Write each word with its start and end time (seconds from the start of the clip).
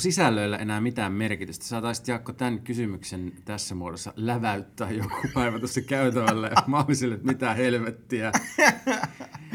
Sisällöillä 0.00 0.56
enää 0.56 0.80
mitään 0.80 1.12
merkitystä? 1.12 1.64
Saataisit 1.64 2.08
Jaakko 2.08 2.32
tämän 2.32 2.60
kysymyksen 2.60 3.32
tässä 3.44 3.74
muodossa 3.74 4.12
läväyttää 4.16 4.90
joku 4.90 5.14
päivä 5.34 5.58
tuossa 5.58 5.80
käytävällä 5.80 6.46
ja 6.46 6.62
mä 6.66 6.84
olisin, 6.88 7.12
että 7.12 7.26
mitä 7.26 7.54
helvettiä. 7.54 8.32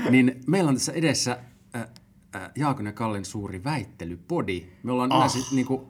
Niin 0.09 0.41
meillä 0.47 0.69
on 0.69 0.75
tässä 0.75 0.91
edessä 0.91 1.39
äh, 1.75 1.81
äh, 2.35 2.51
Jaakon 2.55 2.85
ja 2.85 2.91
Kallin 2.91 3.25
suuri 3.25 3.63
väittelypodi. 3.63 4.65
Me 4.83 4.91
ollaan 4.91 5.11
oh. 5.11 5.17
yleensä 5.17 5.55
niin 5.55 5.65
kuin, 5.65 5.81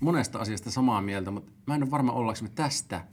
monesta 0.00 0.38
asiasta 0.38 0.70
samaa 0.70 1.02
mieltä, 1.02 1.30
mutta 1.30 1.52
mä 1.66 1.74
en 1.74 1.82
ole 1.82 1.90
varma 1.90 2.12
ollaanko 2.12 2.42
me 2.42 2.48
tästä. 2.48 3.04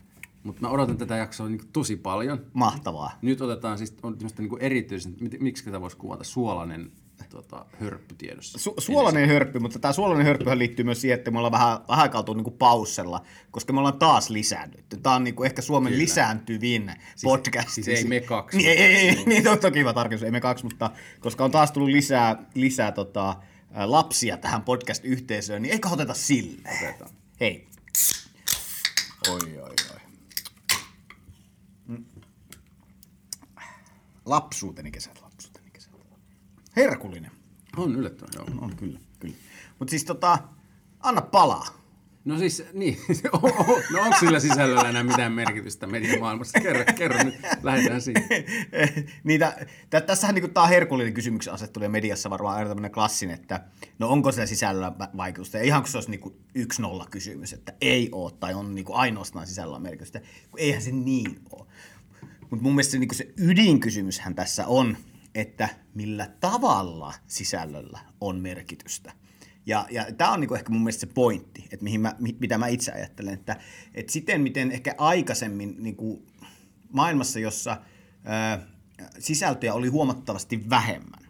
Mutta 0.42 0.62
mä 0.62 0.68
odotan 0.68 0.96
tätä 0.96 1.16
jaksoa 1.16 1.48
niin 1.48 1.68
tosi 1.72 1.96
paljon. 1.96 2.46
Mahtavaa. 2.52 3.18
Nyt 3.22 3.40
otetaan 3.40 3.78
siis 3.78 3.96
on 4.02 4.16
niin 4.38 4.60
erityisen, 4.60 5.16
miksi 5.40 5.64
tätä 5.64 5.80
voisi 5.80 5.96
kuvata, 5.96 6.24
suolainen 6.24 6.92
tota, 7.28 7.66
hörppy 7.80 8.14
tiedossa. 8.14 8.70
Su- 8.70 8.80
suolainen 8.80 9.28
hörppy, 9.28 9.58
mutta 9.58 9.78
tämä 9.78 9.92
suolainen 9.92 10.26
hörppyhän 10.26 10.58
liittyy 10.58 10.84
myös 10.84 11.00
siihen, 11.00 11.18
että 11.18 11.30
me 11.30 11.38
ollaan 11.38 11.52
vähän, 11.52 11.78
vähän 11.88 12.02
aikaa 12.02 12.18
oltu 12.18 12.34
niin 12.34 12.52
paussella, 12.58 13.22
koska 13.50 13.72
me 13.72 13.78
ollaan 13.78 13.98
taas 13.98 14.30
lisäännyt. 14.30 14.84
Tämä 15.02 15.16
on 15.16 15.24
niin 15.24 15.34
kuin 15.34 15.46
ehkä 15.46 15.62
Suomen 15.62 15.92
Kyllä. 15.92 16.02
lisääntyvin 16.02 16.92
siis, 17.16 17.22
podcast. 17.22 17.68
Siis 17.68 17.88
ei 17.88 18.04
me 18.04 18.20
kaksi. 18.20 18.56
Niin, 18.56 18.70
ei, 18.70 18.78
ei, 18.78 19.08
ei, 19.08 19.24
niin 19.26 19.48
on 19.48 19.58
toki 19.58 19.78
hyvä 19.78 19.92
tarkennus, 19.92 20.22
ei 20.22 20.30
me 20.30 20.40
kaksi, 20.40 20.64
mutta 20.64 20.90
koska 21.20 21.44
on 21.44 21.50
taas 21.50 21.72
tullut 21.72 21.90
lisää, 21.90 22.44
lisää 22.54 22.92
tota, 22.92 23.36
lapsia 23.84 24.36
tähän 24.36 24.62
podcast-yhteisöön, 24.62 25.62
niin 25.62 25.72
eikä 25.72 25.88
oteta 25.88 26.14
sille. 26.14 26.70
Otetaan. 26.78 27.10
Hei. 27.40 27.68
Oi, 29.28 29.58
oi, 29.58 29.74
oi. 29.90 30.00
Mm. 31.86 32.04
Lapsuuteni 34.24 34.90
kesät. 34.90 35.23
Herkullinen. 36.76 37.30
On 37.76 37.96
yllättävän, 37.96 38.30
joo. 38.34 38.44
On, 38.44 38.64
on 38.64 38.76
kyllä, 38.76 39.00
kyllä. 39.20 39.34
Mutta 39.78 39.90
siis 39.90 40.04
tota, 40.04 40.38
anna 41.00 41.20
palaa. 41.20 41.84
No 42.24 42.38
siis, 42.38 42.64
niin, 42.72 42.98
no 43.92 44.00
onko 44.00 44.18
sillä 44.20 44.40
sisällöllä 44.40 44.88
enää 44.88 45.04
mitään 45.04 45.32
merkitystä 45.32 45.86
mediamaailmassa? 45.86 46.60
Kerro, 46.60 46.84
kerro 46.96 47.24
nyt, 47.24 47.34
lähdetään 47.62 48.00
siihen. 48.02 48.24
Niitä, 49.24 49.66
t- 49.90 50.06
tässähän 50.06 50.34
niin 50.34 50.50
tämä 50.50 50.64
on 50.64 50.70
herkullinen 50.70 51.14
kysymyksen 51.14 51.54
asetteluja 51.54 51.88
mediassa 51.88 52.30
varmaan 52.30 52.56
aina 52.56 52.68
tämmöinen 52.68 52.90
klassin, 52.90 53.30
että 53.30 53.64
no 53.98 54.08
onko 54.08 54.32
sillä 54.32 54.46
sisällöllä 54.46 54.92
vaikutusta? 55.16 55.56
Ja 55.56 55.64
ihan 55.64 55.82
kun 55.82 55.90
se 55.90 55.96
olisi 55.96 56.10
niin 56.10 56.36
yksi 56.54 56.82
nolla 56.82 57.06
kysymys, 57.10 57.52
että 57.52 57.72
ei 57.80 58.08
ole 58.12 58.32
tai 58.40 58.54
on 58.54 58.74
niin 58.74 58.86
ainoastaan 58.92 59.46
sisällöllä 59.46 59.80
merkitystä, 59.80 60.20
kun 60.50 60.60
eihän 60.60 60.82
se 60.82 60.92
niin 60.92 61.40
ole. 61.52 61.66
Mutta 62.50 62.62
mun 62.62 62.72
mielestä 62.74 62.92
se, 62.92 62.98
niin 62.98 63.14
se 63.14 63.28
ydinkysymyshän 63.36 64.34
tässä 64.34 64.66
on, 64.66 64.96
että 65.34 65.68
millä 65.94 66.30
tavalla 66.40 67.14
sisällöllä 67.26 67.98
on 68.20 68.40
merkitystä. 68.40 69.12
Ja, 69.66 69.86
ja 69.90 70.06
tämä 70.12 70.32
on 70.32 70.40
niinku 70.40 70.54
ehkä 70.54 70.72
mun 70.72 70.82
mielestä 70.82 71.00
se 71.00 71.06
pointti, 71.06 71.64
että 71.72 71.84
mihin 71.84 72.00
mä, 72.00 72.16
mitä 72.40 72.58
mä 72.58 72.66
itse 72.66 72.92
ajattelen, 72.92 73.34
että, 73.34 73.56
että 73.94 74.12
siten 74.12 74.40
miten 74.40 74.70
ehkä 74.70 74.94
aikaisemmin 74.98 75.76
niinku 75.78 76.26
maailmassa, 76.92 77.38
jossa 77.38 77.76
ää, 78.24 78.66
sisältöjä 79.18 79.74
oli 79.74 79.88
huomattavasti 79.88 80.70
vähemmän, 80.70 81.24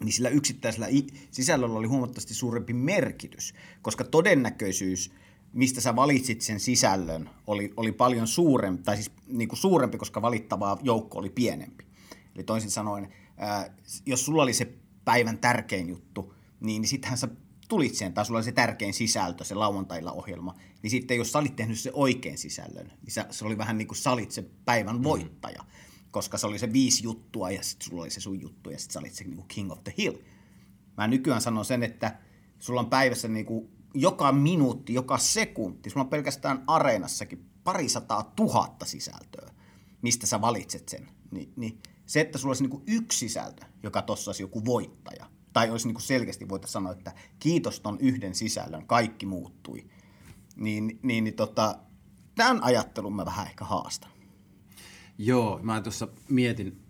niin 0.00 0.12
sillä 0.12 0.28
yksittäisellä 0.28 0.86
sisällöllä 1.30 1.78
oli 1.78 1.86
huomattavasti 1.86 2.34
suurempi 2.34 2.72
merkitys, 2.72 3.54
koska 3.82 4.04
todennäköisyys, 4.04 5.12
mistä 5.52 5.80
sä 5.80 5.96
valitsit 5.96 6.40
sen 6.40 6.60
sisällön, 6.60 7.30
oli, 7.46 7.72
oli 7.76 7.92
paljon 7.92 8.26
suurempi, 8.26 8.82
tai 8.82 8.96
siis 8.96 9.10
niin 9.26 9.48
kuin 9.48 9.58
suurempi, 9.58 9.98
koska 9.98 10.22
valittavaa 10.22 10.78
joukko 10.82 11.18
oli 11.18 11.30
pienempi. 11.30 11.89
Eli 12.34 12.44
toisin 12.44 12.70
sanoen, 12.70 13.08
ää, 13.36 13.74
jos 14.06 14.24
sulla 14.24 14.42
oli 14.42 14.52
se 14.52 14.74
päivän 15.04 15.38
tärkein 15.38 15.88
juttu, 15.88 16.34
niin, 16.60 16.88
sittenhän 16.88 17.18
sä 17.18 17.28
tulit 17.68 17.94
siihen, 17.94 18.12
tai 18.12 18.26
sulla 18.26 18.38
oli 18.38 18.44
se 18.44 18.52
tärkein 18.52 18.94
sisältö, 18.94 19.44
se 19.44 19.54
lauantailla 19.54 20.12
ohjelma, 20.12 20.54
niin 20.82 20.90
sitten 20.90 21.16
jos 21.16 21.32
sä 21.32 21.38
olit 21.38 21.56
tehnyt 21.56 21.78
se 21.78 21.90
oikein 21.94 22.38
sisällön, 22.38 22.92
niin 23.02 23.12
sä, 23.12 23.26
se 23.30 23.44
oli 23.44 23.58
vähän 23.58 23.78
niin 23.78 23.88
kuin 23.88 23.98
sä 23.98 24.10
olit 24.10 24.30
se 24.30 24.50
päivän 24.64 24.96
mm. 24.96 25.02
voittaja, 25.02 25.64
koska 26.10 26.38
se 26.38 26.46
oli 26.46 26.58
se 26.58 26.72
viisi 26.72 27.04
juttua 27.04 27.50
ja 27.50 27.62
sitten 27.62 27.88
sulla 27.88 28.02
oli 28.02 28.10
se 28.10 28.20
sun 28.20 28.40
juttu 28.40 28.70
ja 28.70 28.78
sitten 28.78 28.92
sä 28.92 28.98
olit 28.98 29.14
se 29.14 29.24
niin 29.24 29.36
kuin 29.36 29.48
king 29.48 29.72
of 29.72 29.84
the 29.84 29.94
hill. 29.98 30.16
Mä 30.96 31.08
nykyään 31.08 31.40
sanon 31.40 31.64
sen, 31.64 31.82
että 31.82 32.18
sulla 32.58 32.80
on 32.80 32.90
päivässä 32.90 33.28
niin 33.28 33.46
kuin 33.46 33.68
joka 33.94 34.32
minuutti, 34.32 34.94
joka 34.94 35.18
sekunti, 35.18 35.90
sulla 35.90 36.04
on 36.04 36.10
pelkästään 36.10 36.64
areenassakin 36.66 37.50
parisataa 37.64 38.32
tuhatta 38.36 38.86
sisältöä, 38.86 39.50
mistä 40.02 40.26
sä 40.26 40.40
valitset 40.40 40.88
sen. 40.88 41.08
Ni, 41.30 41.52
niin 41.56 41.78
se, 42.10 42.20
että 42.20 42.38
sulla 42.38 42.50
olisi 42.50 42.62
niin 42.62 42.70
kuin 42.70 42.82
yksi 42.86 43.18
sisältö, 43.18 43.64
joka 43.82 44.02
tuossa 44.02 44.28
olisi 44.28 44.42
joku 44.42 44.64
voittaja, 44.64 45.26
tai 45.52 45.70
olisi 45.70 45.86
niin 45.86 45.94
kuin 45.94 46.02
selkeästi 46.02 46.48
voitaisiin 46.48 46.72
sanoa, 46.72 46.92
että 46.92 47.12
kiitos 47.38 47.80
ton 47.80 47.98
yhden 48.00 48.34
sisällön, 48.34 48.86
kaikki 48.86 49.26
muuttui, 49.26 49.84
niin, 50.56 50.98
niin, 51.02 51.24
niin 51.24 51.34
tota, 51.34 51.78
tämän 52.34 52.62
ajattelun 52.62 53.16
mä 53.16 53.24
vähän 53.24 53.46
ehkä 53.46 53.64
haastan. 53.64 54.10
Joo, 55.18 55.60
mä 55.62 55.80
tuossa 55.80 56.08
mietin 56.28 56.82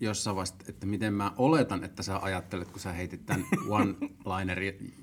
jossain 0.00 0.36
vaiheessa, 0.36 0.56
että 0.68 0.86
miten 0.86 1.14
mä 1.14 1.32
oletan, 1.36 1.84
että 1.84 2.02
sä 2.02 2.18
ajattelet, 2.18 2.70
kun 2.70 2.80
sä 2.80 2.92
heitit 2.92 3.26
tämän 3.26 3.46
one-linerin, 3.78 4.94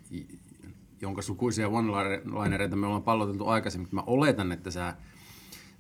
jonka 1.02 1.22
sukuisia 1.22 1.68
one-linereita 1.68 2.76
me 2.76 2.86
ollaan 2.86 3.04
palloteltu 3.04 3.48
aikaisemmin. 3.48 3.90
Mä 3.92 4.04
oletan, 4.06 4.52
että 4.52 4.72
sä 4.72 4.98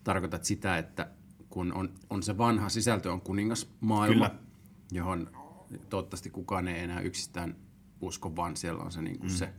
tarkoitat 0.04 0.44
sitä, 0.44 0.78
että 0.78 1.12
kun 1.54 1.74
on, 1.74 1.94
on 2.10 2.24
se 2.24 2.38
vanha 2.38 2.70
sisältö 2.70 3.12
on 3.12 3.22
kuningasmaailma, 3.22 4.30
Kyllä. 4.30 4.42
johon 4.92 5.30
toivottavasti 5.90 6.30
kukaan 6.30 6.68
ei 6.68 6.84
enää 6.84 7.02
yksistään 7.02 7.56
usko, 8.02 8.36
vaan 8.36 8.58
siellä 8.58 8.84
on 8.84 8.92
se, 8.92 9.02
niin 9.02 9.20
kuin 9.20 9.32
mm. 9.32 9.36
se 9.36 9.50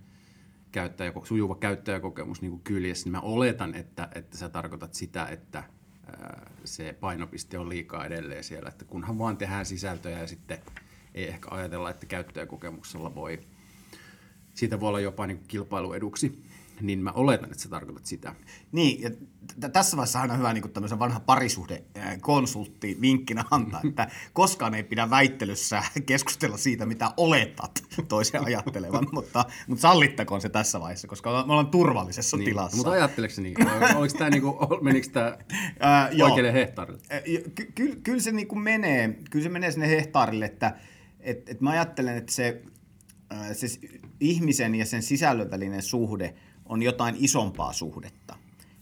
käyttäjä, 0.72 1.12
sujuva 1.22 1.54
käyttäjäkokemus 1.54 2.42
niin 2.42 2.50
kuin 2.50 2.62
kyljessä, 2.62 3.04
niin 3.04 3.12
mä 3.12 3.20
oletan, 3.20 3.74
että, 3.74 4.08
että 4.14 4.38
sä 4.38 4.48
tarkoitat 4.48 4.94
sitä, 4.94 5.26
että 5.26 5.58
ää, 6.06 6.50
se 6.64 6.96
painopiste 7.00 7.58
on 7.58 7.68
liikaa 7.68 8.06
edelleen 8.06 8.44
siellä, 8.44 8.68
että 8.68 8.84
kunhan 8.84 9.18
vaan 9.18 9.36
tehdään 9.36 9.66
sisältöjä 9.66 10.18
ja 10.18 10.26
sitten 10.26 10.58
ei 11.14 11.28
ehkä 11.28 11.48
ajatella, 11.50 11.90
että 11.90 12.06
käyttäjäkokemuksella 12.06 13.14
voi, 13.14 13.40
siitä 14.54 14.80
voi 14.80 14.88
olla 14.88 15.00
jopa 15.00 15.26
niin 15.26 15.44
kilpailueduksi 15.48 16.44
niin 16.80 16.98
mä 16.98 17.12
oletan, 17.12 17.50
että 17.50 17.62
sä 17.62 17.68
tarkoitat 17.68 18.06
sitä. 18.06 18.34
Niin, 18.72 19.02
ja 19.02 19.10
t- 19.10 19.72
tässä 19.72 19.96
vaiheessa 19.96 20.20
on 20.20 20.38
hyvä 20.38 20.52
niin 20.52 20.70
tämmöisen 20.70 20.98
vanha 20.98 21.20
parisuhdekonsultti 21.20 22.98
vinkkinä 23.00 23.44
antaa, 23.50 23.80
että 23.88 24.08
koskaan 24.32 24.74
ei 24.74 24.82
pidä 24.82 25.10
väittelyssä 25.10 25.82
keskustella 26.06 26.56
siitä, 26.56 26.86
mitä 26.86 27.10
oletat 27.16 27.84
toisen 28.08 28.44
ajattelevan, 28.44 29.06
mutta, 29.12 29.44
mutta 29.66 29.82
sallittakoon 29.82 30.40
se 30.40 30.48
tässä 30.48 30.80
vaiheessa, 30.80 31.08
koska 31.08 31.30
me 31.30 31.52
ollaan 31.52 31.70
turvallisessa 31.70 32.36
niin, 32.36 32.44
tilassa. 32.44 32.76
Mutta 32.76 32.92
ajatteleeko 32.92 33.34
se 33.34 33.42
niin? 33.42 33.56
Oliko 33.96 34.18
tämä 34.18 34.30
niinku, 34.30 34.58
menikö 34.80 35.08
tämä 35.12 35.38
oikealle 36.22 36.52
hehtaarille? 36.52 37.00
Ky- 37.54 37.72
ky- 37.74 38.00
kyllä 38.02 38.20
se 38.20 38.32
niin 38.32 38.62
menee, 38.62 39.18
kyllä 39.30 39.42
se 39.42 39.48
menee 39.48 39.70
sinne 39.70 39.88
hehtaarille, 39.88 40.44
että 40.44 40.76
et, 41.20 41.48
et 41.48 41.60
mä 41.60 41.70
ajattelen, 41.70 42.16
että 42.16 42.32
se, 42.32 42.62
se 43.52 43.66
ihmisen 44.20 44.74
ja 44.74 44.86
sen 44.86 45.02
sisällön 45.02 45.50
välinen 45.50 45.82
suhde 45.82 46.34
on 46.66 46.82
jotain 46.82 47.16
isompaa 47.18 47.72
suhdetta. 47.72 48.36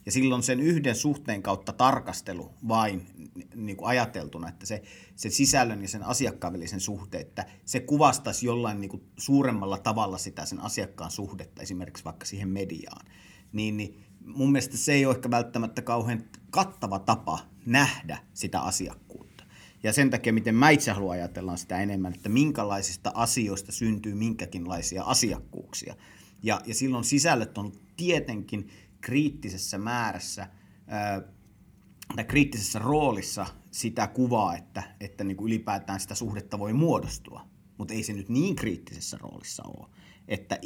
Ja 0.07 0.13
silloin 0.13 0.43
sen 0.43 0.61
yhden 0.61 0.95
suhteen 0.95 1.43
kautta 1.43 1.73
tarkastelu 1.73 2.51
vain 2.69 3.07
niin 3.55 3.77
kuin 3.77 3.89
ajateltuna, 3.89 4.49
että 4.49 4.67
se, 4.67 4.83
se 5.17 5.31
sisällön 5.31 5.83
ja 5.83 5.89
sen 5.89 6.03
asiakkaan 6.03 6.53
välisen 6.53 6.81
suhde, 6.81 7.19
että 7.19 7.47
se 7.65 7.81
kuvastaisi 7.81 8.47
jollain 8.47 8.81
niin 8.81 8.89
kuin 8.89 9.03
suuremmalla 9.17 9.79
tavalla 9.79 10.19
sitä 10.19 10.47
sen 10.47 10.61
asiakkaan 10.61 11.11
suhdetta, 11.11 11.63
esimerkiksi 11.63 12.05
vaikka 12.05 12.27
siihen 12.27 12.49
mediaan, 12.49 13.07
niin, 13.53 13.77
niin 13.77 14.05
mun 14.27 14.53
mielestä 14.53 14.77
se 14.77 14.93
ei 14.93 15.07
ole 15.07 15.15
ehkä 15.15 15.31
välttämättä 15.31 15.83
kauhean 15.83 16.25
kattava 16.51 16.99
tapa 16.99 17.39
nähdä 17.67 18.19
sitä 18.35 18.61
asiakkuutta. 18.61 19.45
Ja 19.83 19.93
sen 19.93 20.11
takia, 20.11 20.33
miten 20.33 20.55
mä 20.55 20.71
itse 20.71 20.91
haluan 20.91 21.13
ajatella 21.13 21.57
sitä 21.57 21.81
enemmän, 21.81 22.15
että 22.15 22.29
minkälaisista 22.29 23.13
asioista 23.15 23.73
syntyy 23.73 24.15
minkäkinlaisia 24.15 25.03
asiakkuuksia. 25.03 25.95
Ja, 26.43 26.61
ja 26.67 26.75
silloin 26.75 27.05
sisällöt 27.05 27.59
on 27.59 27.73
tietenkin 27.97 28.69
kriittisessä 29.01 29.79
määrässä 29.79 30.49
ää, 30.87 31.23
tai 32.17 32.25
kriittisessä 32.25 32.79
roolissa 32.79 33.47
sitä 33.71 34.07
kuvaa, 34.07 34.57
että, 34.57 34.83
että 35.01 35.25
niin 35.25 35.37
kuin 35.37 35.53
ylipäätään 35.53 36.01
sitä 36.01 36.15
suhdetta 36.15 36.59
voi 36.59 36.73
muodostua. 36.73 37.47
Mutta 37.79 37.95
ei 37.95 38.03
se 38.03 38.13
nyt 38.13 38.29
niin 38.29 38.57
kriittisessä 38.57 39.19
roolissa 39.21 39.63
ole, 39.67 39.89
että 40.29 40.59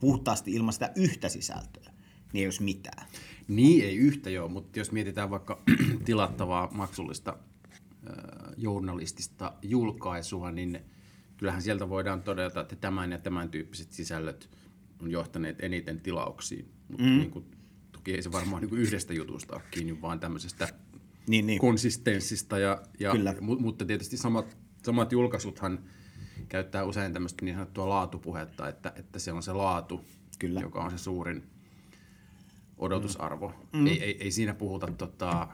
puhtaasti 0.00 0.52
ilman 0.52 0.72
sitä 0.72 0.92
yhtä 0.96 1.28
sisältöä, 1.28 1.92
niin 2.32 2.40
ei 2.40 2.46
olisi 2.46 2.62
mitään. 2.62 3.06
Niin, 3.48 3.84
ei 3.84 3.96
yhtä 3.96 4.30
joo, 4.30 4.48
mutta 4.48 4.78
jos 4.78 4.92
mietitään 4.92 5.30
vaikka 5.30 5.62
tilattavaa 6.04 6.70
maksullista 6.72 7.38
journalistista 8.56 9.52
julkaisua, 9.62 10.50
niin 10.52 10.80
kyllähän 11.36 11.62
sieltä 11.62 11.88
voidaan 11.88 12.22
todeta, 12.22 12.60
että 12.60 12.76
tämän 12.76 13.12
ja 13.12 13.18
tämän 13.18 13.50
tyyppiset 13.50 13.92
sisällöt 13.92 14.50
on 15.04 15.10
johtaneet 15.10 15.60
eniten 15.60 16.00
tilauksiin. 16.00 16.68
Mutta 16.88 17.04
mm. 17.04 17.18
niin 17.18 17.30
kuin, 17.30 17.44
toki 17.92 18.14
ei 18.14 18.22
se 18.22 18.32
varmaan 18.32 18.60
niin 18.62 18.70
kuin 18.70 18.80
yhdestä 18.80 19.14
jutusta 19.14 19.54
ole 19.54 19.62
kiinni, 19.70 20.02
vaan 20.02 20.20
tämmöisestä 20.20 20.68
Niin, 21.28 21.46
niin. 21.46 21.58
konsistenssista. 21.58 22.58
Ja, 22.58 22.82
ja, 23.00 23.12
Kyllä. 23.12 23.32
mu- 23.32 23.60
mutta 23.60 23.84
tietysti 23.84 24.16
samat, 24.16 24.56
samat 24.82 25.12
julkaisuthan 25.12 25.78
käyttää 26.48 26.84
usein 26.84 27.12
tämmöistä 27.12 27.44
niin 27.44 27.54
sanottua 27.54 27.88
laatupuhetta, 27.88 28.68
että, 28.68 28.92
että 28.96 29.18
se 29.18 29.32
on 29.32 29.42
se 29.42 29.52
laatu, 29.52 30.04
Kyllä. 30.38 30.60
joka 30.60 30.84
on 30.84 30.90
se 30.90 30.98
suurin 30.98 31.42
odotusarvo. 32.78 33.52
Mm. 33.72 33.86
Ei, 33.86 34.02
ei, 34.02 34.16
ei 34.20 34.30
siinä 34.30 34.54
puhuta 34.54 34.86
tota, 34.86 35.48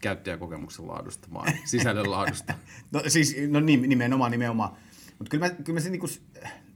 käyttäjäkokemuksen 0.00 0.88
laadusta, 0.88 1.28
vaan 1.32 1.52
sisällön 1.64 2.10
laadusta. 2.10 2.54
No 2.92 3.02
siis, 3.08 3.36
no 3.48 3.60
niin, 3.60 3.82
nimenomaan, 3.82 4.30
nimenomaan. 4.30 4.76
Mutta 5.18 5.30
kyllä 5.30 5.48
mä, 5.48 5.54
kyllä 5.54 5.76
mä 5.76 5.80
se 5.80 5.90
niinku, 5.90 6.06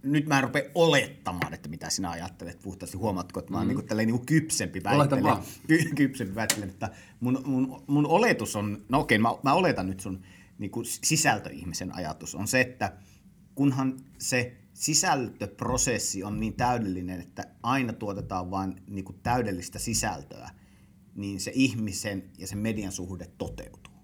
nyt 0.04 0.26
mä 0.26 0.38
en 0.38 0.44
rupea 0.44 0.62
olettamaan, 0.74 1.54
että 1.54 1.68
mitä 1.68 1.90
sinä 1.90 2.10
ajattelet 2.10 2.60
puhtaasti. 2.62 2.96
Huomaatko, 2.96 3.40
että 3.40 3.52
mä 3.52 3.58
oon 3.58 3.66
mm. 3.66 3.68
niinku 3.68 3.82
tälleen 3.82 4.08
niinku 4.08 4.24
kypsempi 4.26 4.82
väittelen. 4.84 5.24
Ky- 5.68 5.90
kypsempi 5.94 6.34
väittelen, 6.34 6.68
että 6.68 6.90
mun, 7.20 7.42
mun, 7.46 7.82
mun 7.86 8.06
oletus 8.06 8.56
on, 8.56 8.84
no 8.88 9.00
okei, 9.00 9.18
mä, 9.18 9.28
mä 9.42 9.52
oletan 9.52 9.86
nyt 9.86 10.00
sun 10.00 10.22
niinku 10.58 10.82
sisältöihmisen 10.84 11.94
ajatus, 11.94 12.34
on 12.34 12.48
se, 12.48 12.60
että 12.60 12.92
kunhan 13.54 13.96
se 14.18 14.56
sisältöprosessi 14.72 16.24
on 16.24 16.40
niin 16.40 16.54
täydellinen, 16.54 17.20
että 17.20 17.44
aina 17.62 17.92
tuotetaan 17.92 18.50
vain 18.50 18.82
niinku 18.86 19.12
täydellistä 19.12 19.78
sisältöä, 19.78 20.50
niin 21.14 21.40
se 21.40 21.52
ihmisen 21.54 22.30
ja 22.38 22.46
sen 22.46 22.58
median 22.58 22.92
suhde 22.92 23.26
toteutuu. 23.38 23.94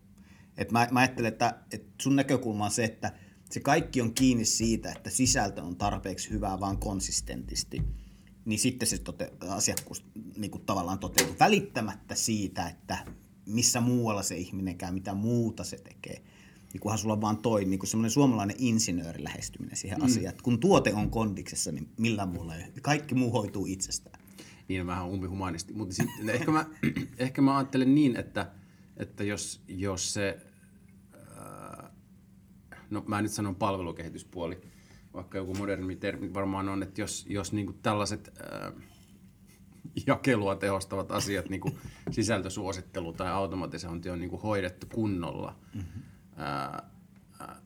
Et 0.56 0.72
mä, 0.72 0.88
mä 0.90 1.00
ajattelen, 1.00 1.32
että, 1.32 1.54
että 1.72 1.92
sun 2.02 2.16
näkökulma 2.16 2.64
on 2.64 2.70
se, 2.70 2.84
että 2.84 3.12
se 3.50 3.60
kaikki 3.60 4.00
on 4.00 4.14
kiinni 4.14 4.44
siitä, 4.44 4.92
että 4.92 5.10
sisältö 5.10 5.62
on 5.62 5.76
tarpeeksi 5.76 6.30
hyvää 6.30 6.60
vaan 6.60 6.78
konsistentisti, 6.78 7.82
niin 8.44 8.58
sitten 8.58 8.88
se 8.88 8.98
tote, 8.98 9.32
asiakkuus 9.48 10.04
niin 10.36 10.50
kuin 10.50 10.64
tavallaan 10.64 10.98
toteutuu 10.98 11.36
välittämättä 11.40 12.14
siitä, 12.14 12.68
että 12.68 12.98
missä 13.46 13.80
muualla 13.80 14.22
se 14.22 14.36
ihminen 14.36 14.78
käy, 14.78 14.92
mitä 14.92 15.14
muuta 15.14 15.64
se 15.64 15.76
tekee. 15.76 16.22
Niin 16.72 16.80
kunhan 16.80 16.98
sulla 16.98 17.14
on 17.14 17.20
vaan 17.20 17.38
toi 17.38 17.64
niin 17.64 17.86
semmoinen 17.86 18.10
suomalainen 18.10 18.56
insinööri 18.58 19.24
lähestyminen 19.24 19.76
siihen 19.76 19.98
mm. 19.98 20.04
asiaan, 20.04 20.30
että 20.30 20.42
kun 20.42 20.60
tuote 20.60 20.94
on 20.94 21.10
kondiksessa, 21.10 21.72
niin 21.72 21.88
millään 21.98 22.28
muulla 22.28 22.56
ei, 22.56 22.64
kaikki 22.82 23.14
muu 23.14 23.32
hoituu 23.32 23.66
itsestään. 23.66 24.20
niin 24.68 24.86
vähän 24.86 25.08
umpihumanisti. 25.08 25.72
Mutta 25.72 25.94
sit, 25.94 26.08
ehkä, 26.28 26.50
mä, 26.50 26.66
ehkä 27.18 27.42
mä 27.42 27.56
ajattelen 27.56 27.94
niin, 27.94 28.16
että, 28.16 28.50
että 28.96 29.24
jos, 29.24 29.60
jos 29.68 30.14
se, 30.14 30.38
no 32.90 33.04
mä 33.06 33.22
nyt 33.22 33.32
sanon 33.32 33.56
palvelukehityspuoli, 33.56 34.60
vaikka 35.14 35.38
joku 35.38 35.54
moderni 35.54 35.96
termi 35.96 36.34
varmaan 36.34 36.68
on, 36.68 36.82
että 36.82 37.00
jos, 37.00 37.26
jos 37.28 37.52
niinku 37.52 37.72
tällaiset 37.72 38.32
ää, 38.42 38.72
jakelua 40.06 40.56
tehostavat 40.56 41.10
asiat, 41.10 41.48
niin 41.48 41.60
kuin 41.60 41.78
sisältösuosittelu 42.10 43.12
tai 43.12 43.28
automatisointi 43.28 44.10
on 44.10 44.18
niin 44.18 44.30
kuin 44.30 44.42
hoidettu 44.42 44.86
kunnolla 44.94 45.56
mm-hmm. 45.74 46.02
ää, 46.36 46.90
ää, 47.40 47.56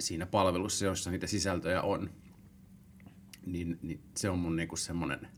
siinä 0.00 0.26
palvelussa, 0.26 0.84
jossa 0.84 1.10
niitä 1.10 1.26
sisältöjä 1.26 1.82
on, 1.82 2.10
niin, 3.46 3.78
niin 3.82 4.00
se 4.16 4.30
on 4.30 4.38
mun 4.38 4.56
niinku 4.56 4.76
semmoinen 4.76 5.28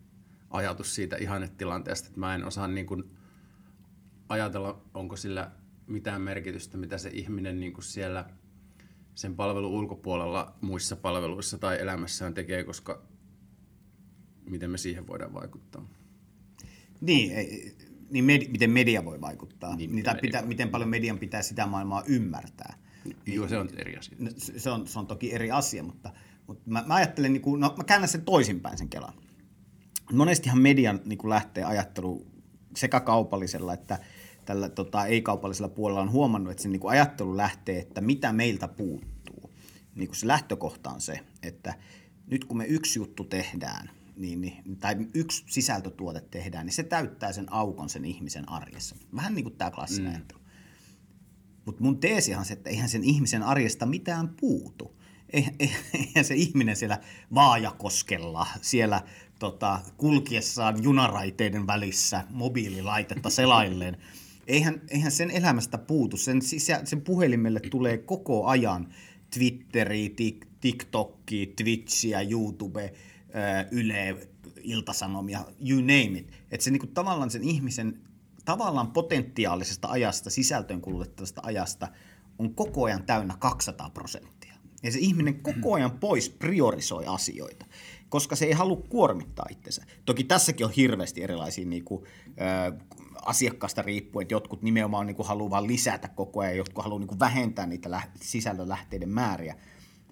ajatus 0.51 0.95
siitä 0.95 1.17
ihannetilanteesta, 1.17 2.09
että 2.09 2.21
mä 2.21 2.35
en 2.35 2.45
osaa 2.45 2.69
niinku 2.69 3.03
ajatella, 4.29 4.83
onko 4.95 5.17
sillä 5.17 5.51
mitään 5.87 6.23
merkitystä, 6.23 6.77
mitä 6.79 6.99
se 6.99 7.11
ihminen 7.13 7.61
niinku 7.61 7.83
siellä 7.83 8.25
sen 9.17 9.37
palvelun 9.37 9.71
ulkopuolella 9.71 10.55
muissa 10.61 10.97
palveluissa 10.97 11.59
tai 11.59 11.81
elämässään 11.81 12.35
tekee, 12.35 12.65
koska 12.65 13.03
miten 14.51 14.71
me 14.71 14.79
siihen 14.79 15.07
voidaan 15.07 15.35
vaikuttaa. 15.35 15.89
Niin, 17.01 17.33
ei- 17.33 17.77
niin 18.11 18.25
med, 18.25 18.49
miten 18.51 18.71
media 18.71 19.05
voi 19.05 19.21
vaikuttaa. 19.21 19.71
Niin, 19.71 19.79
Niin, 19.79 19.95
miten 19.95 20.17
pitää, 20.23 20.41
voi 20.41 20.49
miten 20.49 20.69
paljon 20.69 20.91
median 20.91 21.19
pitää 21.19 21.43
sitä 21.43 21.67
maailmaa 21.67 22.03
ymmärtää. 22.07 22.79
Joo, 23.27 23.49
se 23.49 23.59
on 23.59 23.69
eri 23.77 23.97
asia. 23.97 24.17
No, 24.21 24.31
se, 24.37 24.59
se 24.59 24.71
on, 24.71 24.87
se 24.87 24.99
on 24.99 25.07
toki 25.07 25.33
eri 25.35 25.51
asia, 25.51 25.83
mutta, 25.83 26.13
mutta 26.47 26.71
mä, 26.71 26.85
mä 26.87 26.95
ajattelen, 26.95 27.33
niin 27.33 27.43
kuin, 27.43 27.61
no 27.61 27.75
mä 27.77 27.85
käännän 27.85 28.09
sen 28.09 28.25
toisinpäin 28.25 28.79
sen 28.79 28.89
kelan. 28.89 29.15
Monestihan 30.13 30.59
median 30.59 31.01
niin 31.05 31.19
kuin 31.19 31.31
lähtee 31.31 31.65
ajattelu 31.65 32.27
sekä 32.77 33.01
kaupallisella 33.01 33.75
että 33.75 33.99
tällä 34.47 34.69
tota, 34.69 35.07
ei-kaupallisella 35.07 35.69
puolella 35.69 36.01
on 36.01 36.13
huomannut, 36.13 36.51
että 36.51 36.63
se 36.63 36.69
niin 36.69 36.81
kuin 36.81 36.91
ajattelu 36.93 37.37
lähtee, 37.37 37.79
että 37.79 38.01
mitä 38.01 38.33
meiltä 38.33 38.69
puuttuu. 38.69 39.51
Niin 39.95 40.09
kuin 40.09 40.17
se 40.17 40.27
lähtökohta 40.27 40.91
on 40.91 41.01
se, 41.01 41.21
että 41.43 41.75
nyt 42.27 42.45
kun 42.45 42.57
me 42.57 42.65
yksi 42.65 42.99
juttu 42.99 43.25
tehdään, 43.25 43.91
niin, 44.17 44.41
niin, 44.41 44.77
tai 44.81 44.97
yksi 45.15 45.45
sisältötuote 45.47 46.21
tehdään, 46.21 46.67
niin 46.67 46.75
se 46.75 46.83
täyttää 46.83 47.33
sen 47.33 47.53
aukon 47.53 47.89
sen 47.89 48.05
ihmisen 48.05 48.49
arjessa. 48.49 48.97
Vähän 49.17 49.35
niin 49.35 49.45
kuin 49.45 49.57
tämä 49.57 49.71
klassinen 49.71 50.11
mm. 50.11 50.17
ajattelu. 50.17 50.41
Mutta 51.65 51.83
mun 51.83 52.01
teesihan 52.01 52.39
on 52.39 52.45
se, 52.45 52.53
että 52.53 52.71
eihän 52.71 52.89
sen 52.89 53.05
ihmisen 53.05 53.43
arjesta 53.43 53.87
mitään 53.87 54.29
puutu. 54.29 54.97
Ei- 55.33 55.49
ei- 55.59 55.77
Eihän 55.95 56.25
se 56.25 56.35
ihminen 56.35 56.77
siellä 56.77 56.99
Vaajakoskella, 57.35 58.47
siellä 58.63 59.03
tota, 59.39 59.81
kulkiessaan 59.97 60.83
junaraiteiden 60.83 61.67
välissä 61.67 62.25
mobiililaitetta 62.31 63.31
selailleen, 63.31 63.97
eihän, 64.47 64.83
eihän 64.91 65.13
sen 65.13 65.31
elämästä 65.31 65.79
puutu. 65.79 66.17
Sen, 66.17 66.41
sen 66.85 67.01
puhelimelle 67.01 67.61
tulee 67.61 67.99
koko 67.99 68.47
ajan 68.47 68.89
Twitteri, 69.35 70.09
Tik- 70.09 70.47
TikTokki, 70.61 71.53
Twitchiä, 71.57 72.21
YouTube, 72.21 72.93
ää, 73.33 73.67
Yle, 73.71 74.29
Iltasanomia, 74.63 75.45
you 75.69 75.81
name 75.81 76.19
it. 76.19 76.33
Että 76.51 76.65
se 76.65 76.71
niinku 76.71 76.87
tavallaan 76.87 77.31
sen 77.31 77.45
ihmisen 77.45 78.01
tavallaan 78.45 78.93
potentiaalisesta 78.93 79.89
ajasta, 79.89 80.31
sisältöön 80.31 80.81
kulutettavasta 80.81 81.41
ajasta 81.45 81.89
on 82.39 82.55
koko 82.55 82.85
ajan 82.85 83.03
täynnä 83.03 83.37
200 83.39 83.91
prosenttia. 83.91 84.55
Ja 84.83 84.93
se 84.93 84.99
ihminen 84.99 85.43
koko 85.43 85.75
ajan 85.75 85.91
pois 85.91 86.31
priorisoi 86.31 87.05
asioita, 87.07 87.67
koska 88.09 88.37
se 88.37 88.45
ei 88.45 88.53
halua 88.53 88.83
kuormittaa 88.89 89.47
itsensä. 89.51 89.83
Toki 90.05 90.25
tässäkin 90.25 90.67
on 90.67 90.73
hirveästi 90.73 91.23
erilaisia 91.23 91.67
niin 91.67 91.85
kuin, 91.85 92.05
ö, 92.27 92.79
asiakkaasta 93.27 93.83
riippuen, 93.83 94.23
että 94.25 94.35
jotkut 94.35 94.63
nimenomaan 94.63 95.07
niin 95.07 95.17
kuin, 95.17 95.29
haluaa 95.29 95.51
vaan 95.51 95.67
lisätä 95.67 96.09
koko 96.09 96.41
ajan, 96.41 96.57
jotkut 96.57 96.85
haluaa 96.85 96.99
niin 96.99 97.09
kuin, 97.09 97.19
vähentää 97.19 97.67
niitä 97.67 97.91
lä- 97.91 98.11
sisällönlähteiden 98.21 99.09
määriä. 99.09 99.57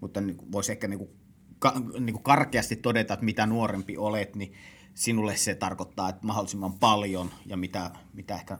Mutta 0.00 0.20
niin 0.20 0.36
kuin, 0.36 0.52
voisi 0.52 0.72
ehkä 0.72 0.88
niin 0.88 0.98
kuin, 0.98 1.10
ka- 1.58 1.82
niin 2.00 2.14
kuin 2.14 2.22
karkeasti 2.22 2.76
todeta, 2.76 3.14
että 3.14 3.24
mitä 3.24 3.46
nuorempi 3.46 3.96
olet, 3.96 4.36
niin 4.36 4.52
sinulle 4.94 5.36
se 5.36 5.54
tarkoittaa, 5.54 6.08
että 6.08 6.26
mahdollisimman 6.26 6.72
paljon 6.72 7.30
ja 7.46 7.56
mitä, 7.56 7.90
mitä 8.12 8.34
ehkä 8.34 8.58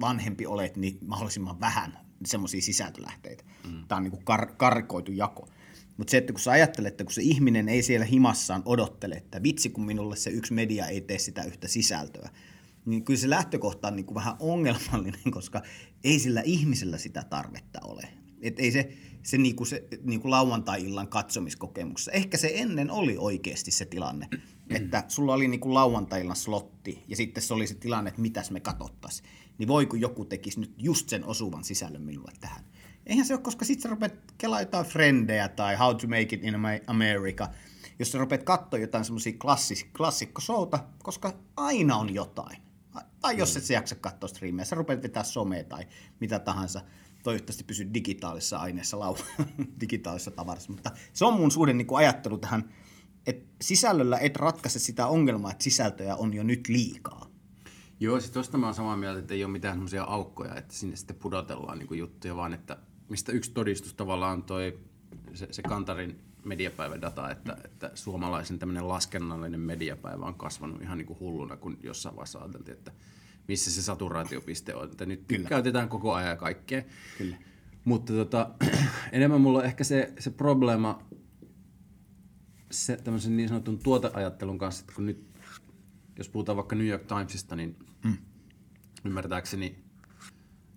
vanhempi 0.00 0.46
olet, 0.46 0.76
niin 0.76 0.98
mahdollisimman 1.06 1.60
vähän 1.60 1.98
semmoisia 2.26 2.62
sisältölähteitä. 2.62 3.44
Mm. 3.68 3.84
Tämä 3.88 3.96
on 3.96 4.02
niin 4.02 4.10
kuin 4.10 4.22
kar- 4.22 4.54
karkoitu 4.56 5.12
jako. 5.12 5.48
Mutta 5.96 6.10
se, 6.10 6.16
että 6.16 6.32
kun 6.32 6.40
sä 6.40 6.50
ajattelet, 6.50 6.92
että 6.92 7.04
kun 7.04 7.12
se 7.12 7.22
ihminen 7.22 7.68
ei 7.68 7.82
siellä 7.82 8.06
himassaan 8.06 8.62
odottele, 8.64 9.14
että 9.14 9.42
vitsi 9.42 9.70
kun 9.70 9.84
minulle 9.84 10.16
se 10.16 10.30
yksi 10.30 10.54
media 10.54 10.86
ei 10.86 11.00
tee 11.00 11.18
sitä 11.18 11.42
yhtä 11.42 11.68
sisältöä, 11.68 12.30
niin 12.86 13.04
kyllä 13.04 13.20
se 13.20 13.30
lähtökohta 13.30 13.88
on 13.88 13.96
niin 13.96 14.06
kuin 14.06 14.14
vähän 14.14 14.36
ongelmallinen, 14.38 15.30
koska 15.30 15.62
ei 16.04 16.18
sillä 16.18 16.42
ihmisellä 16.44 16.98
sitä 16.98 17.24
tarvetta 17.30 17.80
ole. 17.84 18.08
Et 18.42 18.60
ei 18.60 18.72
se, 18.72 18.92
se, 19.22 19.38
niinku 19.38 19.64
se 19.64 19.84
niinku 20.02 20.30
lauantai-illan 20.30 21.08
katsomiskokemuksessa. 21.08 22.12
Ehkä 22.12 22.36
se 22.36 22.52
ennen 22.54 22.90
oli 22.90 23.16
oikeasti 23.18 23.70
se 23.70 23.84
tilanne, 23.84 24.28
että 24.70 25.04
sulla 25.08 25.34
oli 25.34 25.48
niinku 25.48 25.74
lauantai-illan 25.74 26.36
slotti 26.36 27.04
ja 27.08 27.16
sitten 27.16 27.42
se 27.42 27.54
oli 27.54 27.66
se 27.66 27.74
tilanne, 27.74 28.08
että 28.08 28.20
mitäs 28.20 28.50
me 28.50 28.60
katsottaisiin. 28.60 29.28
Niin 29.58 29.68
voi 29.68 29.86
kun 29.86 30.00
joku 30.00 30.24
tekisi 30.24 30.60
nyt 30.60 30.74
just 30.78 31.08
sen 31.08 31.24
osuvan 31.24 31.64
sisällön 31.64 32.02
minulle 32.02 32.32
tähän. 32.40 32.64
Eihän 33.06 33.26
se 33.26 33.34
ole, 33.34 33.42
koska 33.42 33.64
sitten 33.64 33.82
sä 33.82 33.88
rupeat 33.88 34.14
kelaa 34.38 34.60
jotain 34.60 34.86
Frendejä 34.86 35.48
tai 35.48 35.76
How 35.76 35.96
to 35.96 36.06
Make 36.06 36.20
It 36.20 36.44
in 36.44 36.54
America, 36.86 37.48
jos 37.98 38.12
sä 38.12 38.18
rupeat 38.18 38.42
katsoa 38.42 38.80
jotain 38.80 39.04
semmoisia 39.04 39.32
klassis, 39.38 39.86
klassikkosouta, 39.96 40.84
koska 41.02 41.32
aina 41.56 41.96
on 41.96 42.14
jotain. 42.14 42.56
Tai 43.20 43.38
jos 43.38 43.56
et 43.56 43.64
sä 43.64 43.74
jaksa 43.74 43.94
katsoa 43.94 44.28
striimejä, 44.28 44.64
sä 44.64 44.76
rupeat 44.76 45.02
vetää 45.02 45.24
somea 45.24 45.64
tai 45.64 45.86
mitä 46.20 46.38
tahansa. 46.38 46.80
Toivottavasti 47.22 47.64
pysy 47.64 47.94
digitaalisessa 47.94 48.58
aineessa, 48.58 48.96
lau- 48.96 49.44
digitaalisessa 49.80 50.30
tavarassa. 50.30 50.72
Mutta 50.72 50.90
se 51.12 51.24
on 51.24 51.34
mun 51.34 51.50
suurin 51.50 51.78
niin 51.78 51.86
ajattelu 51.94 52.38
tähän, 52.38 52.74
että 53.26 53.46
sisällöllä 53.60 54.18
et 54.18 54.36
ratkaise 54.36 54.78
sitä 54.78 55.06
ongelmaa, 55.06 55.50
että 55.50 55.64
sisältöjä 55.64 56.16
on 56.16 56.34
jo 56.34 56.42
nyt 56.42 56.68
liikaa. 56.68 57.26
Joo, 58.00 58.20
siis 58.20 58.32
tosta 58.32 58.58
mä 58.58 58.66
oon 58.66 58.74
samaa 58.74 58.96
mieltä, 58.96 59.18
että 59.18 59.34
ei 59.34 59.44
ole 59.44 59.52
mitään 59.52 59.74
semmoisia 59.74 60.04
aukkoja, 60.04 60.54
että 60.54 60.74
sinne 60.74 60.96
sitten 60.96 61.16
pudotellaan 61.16 61.78
niin 61.78 61.98
juttuja, 61.98 62.36
vaan 62.36 62.54
että 62.54 62.76
mistä 63.08 63.32
yksi 63.32 63.52
todistus 63.52 63.94
tavallaan 63.94 64.32
on 64.32 64.42
toi, 64.42 64.78
se, 65.34 65.48
se 65.50 65.62
Kantarin 65.62 66.20
mediapäivän 66.44 67.00
dataa, 67.00 67.30
että, 67.30 67.56
että 67.64 67.90
suomalaisen 67.94 68.58
tämmöinen 68.58 68.88
laskennallinen 68.88 69.60
mediapäivä 69.60 70.24
on 70.24 70.34
kasvanut 70.34 70.82
ihan 70.82 70.98
niin 70.98 71.06
kuin 71.06 71.20
hulluna, 71.20 71.56
kun 71.56 71.78
jossain 71.82 72.16
vaiheessa 72.16 72.38
ajateltiin, 72.38 72.78
että 72.78 72.92
missä 73.48 73.70
se 73.70 73.82
saturaatiopiste 73.82 74.74
on. 74.74 74.90
Että 74.90 75.06
nyt 75.06 75.24
Kyllä. 75.28 75.48
käytetään 75.48 75.88
koko 75.88 76.14
ajan 76.14 76.38
kaikkea. 76.38 76.82
Kyllä. 77.18 77.36
Mutta 77.84 78.12
tota, 78.12 78.50
enemmän 79.12 79.40
mulla 79.40 79.58
on 79.58 79.64
ehkä 79.64 79.84
se, 79.84 80.12
se 80.18 80.30
probleema 80.30 81.02
se 82.70 82.96
tämmöisen 82.96 83.36
niin 83.36 83.48
sanotun 83.48 83.78
tuoteajattelun 83.78 84.58
kanssa, 84.58 84.82
että 84.82 84.92
kun 84.92 85.06
nyt, 85.06 85.26
jos 86.18 86.28
puhutaan 86.28 86.56
vaikka 86.56 86.76
New 86.76 86.86
York 86.86 87.06
Timesista, 87.06 87.56
niin 87.56 87.76
mm. 88.04 88.16
ymmärtääkseni, 89.04 89.78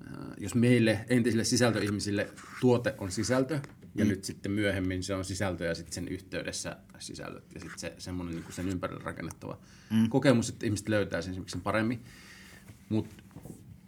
äh, 0.02 0.14
jos 0.38 0.56
meille 0.56 1.06
entisille 1.10 1.44
sisältöihmisille 1.44 2.30
tuote 2.62 2.96
on 2.98 3.12
sisältö, 3.12 3.60
ja 3.96 4.06
mm. 4.06 4.10
nyt 4.10 4.24
sitten 4.24 4.52
myöhemmin 4.52 5.04
se 5.04 5.16
on 5.16 5.26
sisältö 5.26 5.66
ja 5.66 5.76
sitten 5.76 5.94
sen 5.94 6.08
yhteydessä 6.08 6.78
sisällöt 7.00 7.54
ja 7.54 7.60
sitten 7.60 7.80
se, 7.80 7.96
semmoinen 7.98 8.36
niin 8.36 8.46
sen 8.50 8.70
ympärille 8.70 9.04
rakennettava 9.04 9.60
mm. 9.90 10.10
kokemus, 10.10 10.50
että 10.50 10.66
ihmiset 10.66 10.90
löytää 10.90 11.22
sen 11.22 11.32
esimerkiksi 11.32 11.58
paremmin. 11.58 12.04
Mutta 12.90 13.16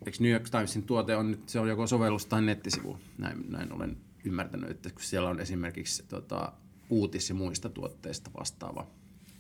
eikö 0.06 0.18
New 0.20 0.32
York 0.32 0.50
Timesin 0.50 0.84
tuote 0.84 1.16
on 1.16 1.32
nyt, 1.32 1.50
se 1.50 1.60
on 1.60 1.70
joko 1.70 1.88
sovellus 1.88 2.26
tai 2.26 2.42
nettisivu, 2.42 3.00
näin, 3.18 3.52
näin 3.52 3.74
olen 3.74 3.98
ymmärtänyt, 4.24 4.70
että 4.70 4.90
kun 4.90 5.02
siellä 5.02 5.30
on 5.30 5.40
esimerkiksi 5.40 6.04
tota, 6.04 6.54
uutis- 6.90 7.30
ja 7.30 7.36
muista 7.36 7.70
tuotteista 7.70 8.32
vastaava 8.40 8.88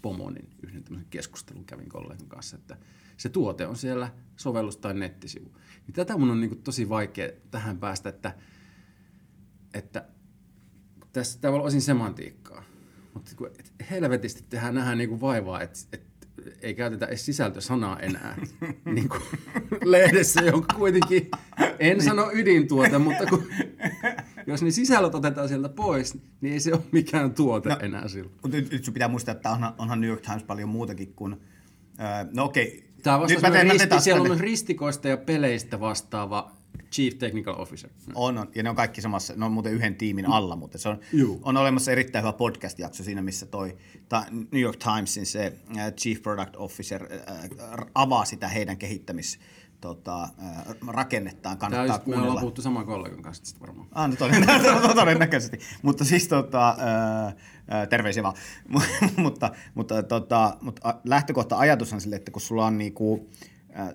pomo, 0.01 0.29
niin 0.29 0.49
yhden 0.63 0.83
tämmöisen 0.83 1.09
keskustelun 1.09 1.65
kävin 1.65 1.89
kollegan 1.89 2.27
kanssa, 2.27 2.57
että 2.57 2.77
se 3.17 3.29
tuote 3.29 3.67
on 3.67 3.75
siellä 3.75 4.13
sovellus 4.35 4.77
tai 4.77 4.93
nettisivu. 4.93 5.51
Niin 5.87 5.93
tätä 5.93 6.17
mun 6.17 6.29
on 6.29 6.41
niin 6.41 6.61
tosi 6.61 6.89
vaikea 6.89 7.31
tähän 7.51 7.77
päästä, 7.77 8.09
että, 8.09 8.35
että 9.73 10.05
tässä 11.17 11.39
tämä 11.41 11.55
on 11.55 11.61
osin 11.61 11.81
semantiikkaa, 11.81 12.63
mutta 13.13 13.31
helvetisti 13.91 14.43
tehdään 14.49 14.75
nähdään 14.75 14.97
niin 14.97 15.21
vaivaa, 15.21 15.61
että, 15.61 15.79
että 15.93 16.27
ei 16.61 16.73
käytetä 16.73 17.05
edes 17.05 17.25
sisältösanaa 17.25 17.99
enää 17.99 18.37
niin 18.95 19.09
kuin 19.09 19.21
lehdessä, 19.85 20.41
jonka 20.41 20.75
kuitenkin, 20.75 21.31
en 21.79 22.03
sano 22.03 22.31
ydintuote, 22.33 22.97
mutta 22.97 23.25
kun, 23.25 23.47
jos 24.47 24.63
ne 24.63 24.71
sisällöt 24.71 25.15
otetaan 25.15 25.47
sieltä 25.47 25.69
pois, 25.69 26.17
niin 26.41 26.53
ei 26.53 26.59
se 26.59 26.73
ole 26.73 26.81
mikään 26.91 27.33
tuote 27.33 27.69
no, 27.69 27.77
enää 27.81 28.07
silloin. 28.07 28.35
Mutta 28.41 28.57
nyt, 28.57 28.71
nyt 28.71 28.85
sun 28.85 28.93
pitää 28.93 29.07
muistaa, 29.07 29.31
että 29.31 29.51
onhan, 29.51 29.73
onhan 29.77 30.01
New 30.01 30.09
York 30.09 30.21
Times 30.21 30.43
paljon 30.43 30.69
muutakin 30.69 31.13
kuin, 31.13 31.33
äh, 31.99 32.27
no 32.33 32.43
okei. 32.43 32.87
Tämä 33.03 33.15
on 33.15 33.21
vasta 33.21 33.63
risti, 33.63 33.99
siellä 33.99 34.21
on 34.21 34.39
ristikoista 34.39 35.07
ja 35.07 35.17
peleistä 35.17 35.79
vastaava 35.79 36.56
Chief 36.91 37.13
Technical 37.17 37.55
Officer. 37.57 37.89
On, 38.15 38.37
on, 38.37 38.47
ja 38.55 38.63
ne 38.63 38.69
on 38.69 38.75
kaikki 38.75 39.01
samassa, 39.01 39.33
ne 39.37 39.45
on 39.45 39.51
muuten 39.51 39.73
yhden 39.73 39.95
tiimin 39.95 40.25
alla, 40.25 40.55
mutta 40.55 40.77
se 40.77 40.89
on, 40.89 40.99
on 41.41 41.57
olemassa 41.57 41.91
erittäin 41.91 42.23
hyvä 42.23 42.33
podcast-jakso 42.33 43.03
siinä, 43.03 43.21
missä 43.21 43.45
toi 43.45 43.77
ta, 44.09 44.23
New 44.51 44.61
York 44.61 44.77
Timesin 44.77 45.25
se 45.25 45.53
uh, 45.69 45.77
Chief 45.97 46.21
Product 46.21 46.55
Officer 46.55 47.03
uh, 47.03 47.87
avaa 47.95 48.25
sitä 48.25 48.47
heidän 48.47 48.77
kehittämis 48.77 49.39
tota, 49.81 50.29
rakennettaan 50.87 51.57
kannattaa 51.57 51.87
Tämä 51.87 51.99
kuunnella. 51.99 52.25
Me 52.25 52.29
ollaan 52.29 52.41
puhuttu 52.41 52.61
saman 52.61 52.85
kollegan 52.85 53.21
kanssa 53.21 53.45
sitten 53.45 53.61
varmaan. 53.61 53.87
Ah, 53.91 54.09
no 54.09 54.15
todennäköisesti. 54.95 55.59
mutta 55.81 56.05
siis 56.05 56.27
tota, 56.27 56.77
terveisiä 57.89 58.23
vaan. 58.23 58.35
mutta, 59.17 59.51
mutta, 59.75 60.03
tota, 60.03 60.57
mutta 60.61 60.95
lähtökohta 61.03 61.57
ajatus 61.57 61.93
on 61.93 62.01
sille, 62.01 62.15
että 62.15 62.31
kun 62.31 62.41
sulla 62.41 62.65
on 62.65 62.77
niinku, 62.77 63.29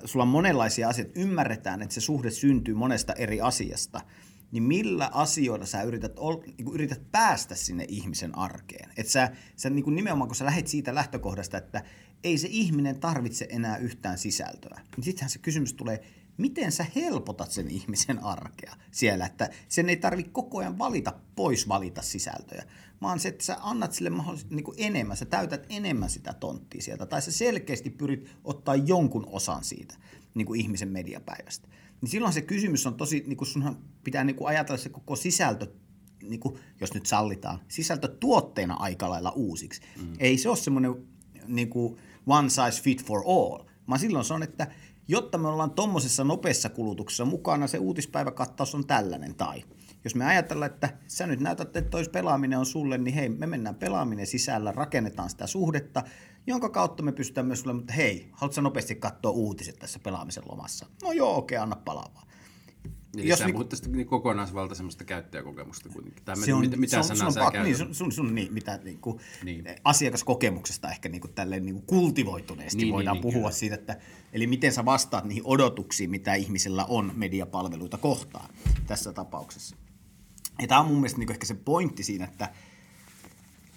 sulla 0.05 0.23
on 0.23 0.29
monenlaisia 0.29 0.89
asioita, 0.89 1.21
ymmärretään, 1.21 1.83
että 1.83 1.95
se 1.95 2.01
suhde 2.01 2.31
syntyy 2.31 2.75
monesta 2.75 3.13
eri 3.13 3.41
asiasta, 3.41 4.01
niin 4.53 4.63
millä 4.63 5.11
asioilla 5.13 5.67
sä 5.67 5.83
yrität, 5.83 6.13
niin 6.47 6.65
kuin 6.65 6.75
yrität 6.75 7.03
päästä 7.13 7.55
sinne 7.55 7.85
ihmisen 7.89 8.39
arkeen? 8.39 8.91
Että 8.97 9.13
sä, 9.13 9.31
sä 9.57 9.71
niin 9.71 9.85
kuin 9.85 9.97
nimenomaan, 9.97 10.29
kun 10.29 10.37
sä 10.37 10.45
lähdet 10.45 10.67
siitä 10.67 10.95
lähtökohdasta, 10.95 11.59
että 11.59 11.85
ei 12.25 12.39
se 12.39 12.49
ihminen 12.51 13.01
tarvitse 13.01 13.47
enää 13.51 13.77
yhtään 13.77 14.19
sisältöä, 14.19 14.81
niin 14.97 15.05
sittenhän 15.05 15.31
se 15.31 15.39
kysymys 15.39 15.75
tulee, 15.75 16.01
miten 16.37 16.73
sä 16.73 16.87
helpotat 16.95 17.51
sen 17.51 17.71
ihmisen 17.71 18.25
arkea 18.25 18.77
siellä, 18.91 19.27
että 19.27 19.51
sen 19.69 19.89
ei 19.89 19.97
tarvitse 19.97 20.33
koko 20.33 20.59
ajan 20.59 20.79
valita 20.79 21.13
pois 21.37 21.69
valita 21.69 22.03
sisältöjä, 22.03 22.65
vaan 23.03 23.21
se, 23.21 23.29
että 23.29 23.45
sä 23.45 23.57
annat 23.61 23.93
sille 23.93 24.11
mahdollisesti 24.11 24.55
niin 24.55 24.65
enemmän, 24.77 25.17
sä 25.17 25.25
täytät 25.25 25.67
enemmän 25.69 26.11
sitä 26.11 26.33
tonttia 26.33 26.83
sieltä, 26.83 27.07
tai 27.07 27.23
sä 27.23 27.33
selkeästi 27.33 27.91
pyrit 27.91 28.31
ottaa 28.45 28.77
jonkun 28.77 29.27
osan 29.31 29.65
siitä 29.65 29.95
niin 30.35 30.47
kuin 30.47 30.61
ihmisen 30.61 30.89
mediapäivästä. 30.89 31.69
Niin 32.01 32.11
silloin 32.11 32.33
se 32.33 32.43
kysymys 32.43 32.87
on 32.87 32.95
tosi, 32.95 33.25
niin 33.27 33.37
kuin 33.37 33.49
sunhan 33.49 33.79
pitää 34.05 34.25
niin 34.25 34.37
kuin 34.37 34.49
ajatella 34.49 34.79
se 34.79 34.89
koko 34.89 35.17
sisältö, 35.17 35.67
niin 36.23 36.41
kuin, 36.41 36.59
jos 36.81 36.95
nyt 36.95 37.07
sallitaan, 37.07 37.61
sisältö 37.69 38.09
tuotteena 38.09 38.75
aika 38.75 39.11
lailla 39.11 39.31
uusiksi. 39.31 39.83
Mm. 39.99 40.13
Ei 40.19 40.39
se 40.39 40.49
ole 40.49 40.57
semmoinen 40.57 40.95
niin 41.47 41.71
kuin 41.71 41.97
one 42.27 42.49
size 42.49 42.83
fit 42.83 43.05
for 43.05 43.23
all, 43.27 43.65
vaan 43.89 44.01
silloin 44.01 44.25
se 44.25 44.35
on, 44.35 44.43
että 44.43 44.67
jotta 45.13 45.39
me 45.39 45.49
ollaan 45.49 45.71
tuommoisessa 45.71 46.25
nopeassa 46.25 46.69
kulutuksessa 46.69 47.25
mukana, 47.25 47.67
se 47.67 47.79
uutispäiväkattaus 47.79 48.75
on 48.75 48.87
tällainen 48.87 49.35
tai– 49.35 49.65
jos 50.05 50.15
me 50.15 50.25
ajatellaan, 50.25 50.71
että 50.71 50.89
sä 51.07 51.27
nyt 51.27 51.41
näytät, 51.41 51.77
että 51.77 51.91
toi 51.91 52.05
pelaaminen 52.13 52.59
on 52.59 52.67
sulle, 52.67 52.99
niin 52.99 53.15
hei, 53.15 53.29
me 53.29 53.47
mennään 53.47 53.75
pelaaminen 53.75 54.27
sisällä, 54.27 54.73
rakennetaan 54.73 55.31
sitä 55.31 55.47
suhdetta, 55.47 56.03
jonka 56.47 56.69
kautta 56.69 57.03
me 57.03 57.13
pystytään 57.13 57.47
myös 57.47 57.61
sulle, 57.61 57.75
mutta 57.75 57.93
hei, 57.93 58.29
haluatko 58.33 58.61
nopeasti 58.61 58.95
katsoa 58.95 59.31
uutiset 59.31 59.79
tässä 59.79 59.99
pelaamisen 59.99 60.43
lomassa? 60.49 60.87
No 61.03 61.13
joo, 61.13 61.37
okei, 61.37 61.57
okay, 61.57 61.63
anna 61.63 61.77
palaa 61.77 62.09
Eli 63.17 63.29
jos 63.29 63.39
sä 63.39 63.45
niin, 63.45 63.53
puhut 63.53 63.69
tästä 63.69 63.89
niin 63.89 64.07
kokonaisvaltaisesta 64.07 65.05
käyttäjäkokemusta 65.05 65.89
kuitenkin. 65.89 66.25
Tai 66.25 66.37
se 66.37 66.55
on, 66.55 66.71
mitä 66.77 66.91
se 66.91 66.99
on, 66.99 67.05
sanaa 67.05 67.25
sun, 67.25 67.33
sä 67.33 67.41
pak, 67.41 67.55
niin, 67.63 67.77
sun, 67.77 67.95
sun, 67.95 68.13
sun 68.13 68.35
niin, 68.35 68.53
mitä, 68.53 68.81
niin 68.85 68.99
kuin, 68.99 69.21
niin. 69.43 69.65
asiakaskokemuksesta 69.85 70.91
ehkä 70.91 71.09
niin 71.09 71.21
kuin, 71.21 71.33
tälleen, 71.33 71.65
niin 71.65 71.75
kuin 71.75 71.87
kultivoituneesti 71.87 72.77
niin, 72.77 72.85
niin 72.85 72.93
voidaan 72.93 73.15
niin, 73.15 73.23
puhua 73.23 73.41
kyllä. 73.41 73.51
siitä, 73.51 73.75
että 73.75 73.97
eli 74.33 74.47
miten 74.47 74.73
sä 74.73 74.85
vastaat 74.85 75.25
niihin 75.25 75.43
odotuksiin, 75.47 76.11
mitä 76.11 76.35
ihmisellä 76.35 76.85
on 76.85 77.13
mediapalveluita 77.17 77.99
kohtaan 77.99 78.55
tässä 78.87 79.13
tapauksessa. 79.13 79.77
Ja 80.61 80.69
tämä 80.69 80.81
on 80.81 80.87
mun 80.87 80.97
mielestä 80.97 81.19
niin 81.19 81.33
ehkä 81.33 81.47
se 81.47 81.55
pointti 81.55 82.03
siinä, 82.03 82.25
että 82.25 82.49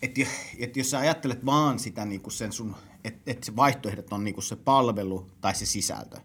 että 0.02 0.22
et 0.60 0.78
jos 0.78 0.92
sä 0.92 1.00
ajattelet 1.00 1.46
vaan 1.46 1.80
sitä 1.80 2.06
niin 2.06 2.22
kuin 2.22 2.34
sen 2.34 2.52
sun, 2.52 2.76
että 3.04 3.32
et 3.32 3.44
se 3.44 3.56
vaihtoehdot 3.56 4.14
on 4.14 4.24
niin 4.24 4.34
kuin 4.34 4.44
se 4.44 4.56
palvelu 4.56 5.32
tai 5.42 5.56
se 5.56 5.66
sisältö, 5.66 6.18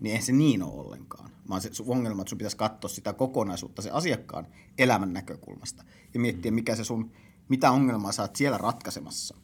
niin 0.00 0.16
ei 0.16 0.22
se 0.22 0.32
niin 0.32 0.62
ole 0.62 0.80
ollenkaan. 0.80 1.30
Vaan 1.48 1.60
se 1.60 1.74
sun 1.74 1.86
ongelma, 1.88 2.22
että 2.22 2.28
sun 2.28 2.38
pitäisi 2.38 2.56
katsoa 2.56 2.88
sitä 2.88 3.12
kokonaisuutta 3.12 3.82
se 3.82 3.90
asiakkaan 3.90 4.46
elämän 4.78 5.12
näkökulmasta 5.12 5.84
ja 6.14 6.20
miettiä, 6.20 6.50
mikä 6.50 6.76
se 6.76 6.84
sun, 6.84 7.10
mitä 7.48 7.70
ongelmaa 7.70 8.12
sä 8.12 8.22
oot 8.22 8.36
siellä 8.36 8.58
ratkaisemassa. 8.58 9.36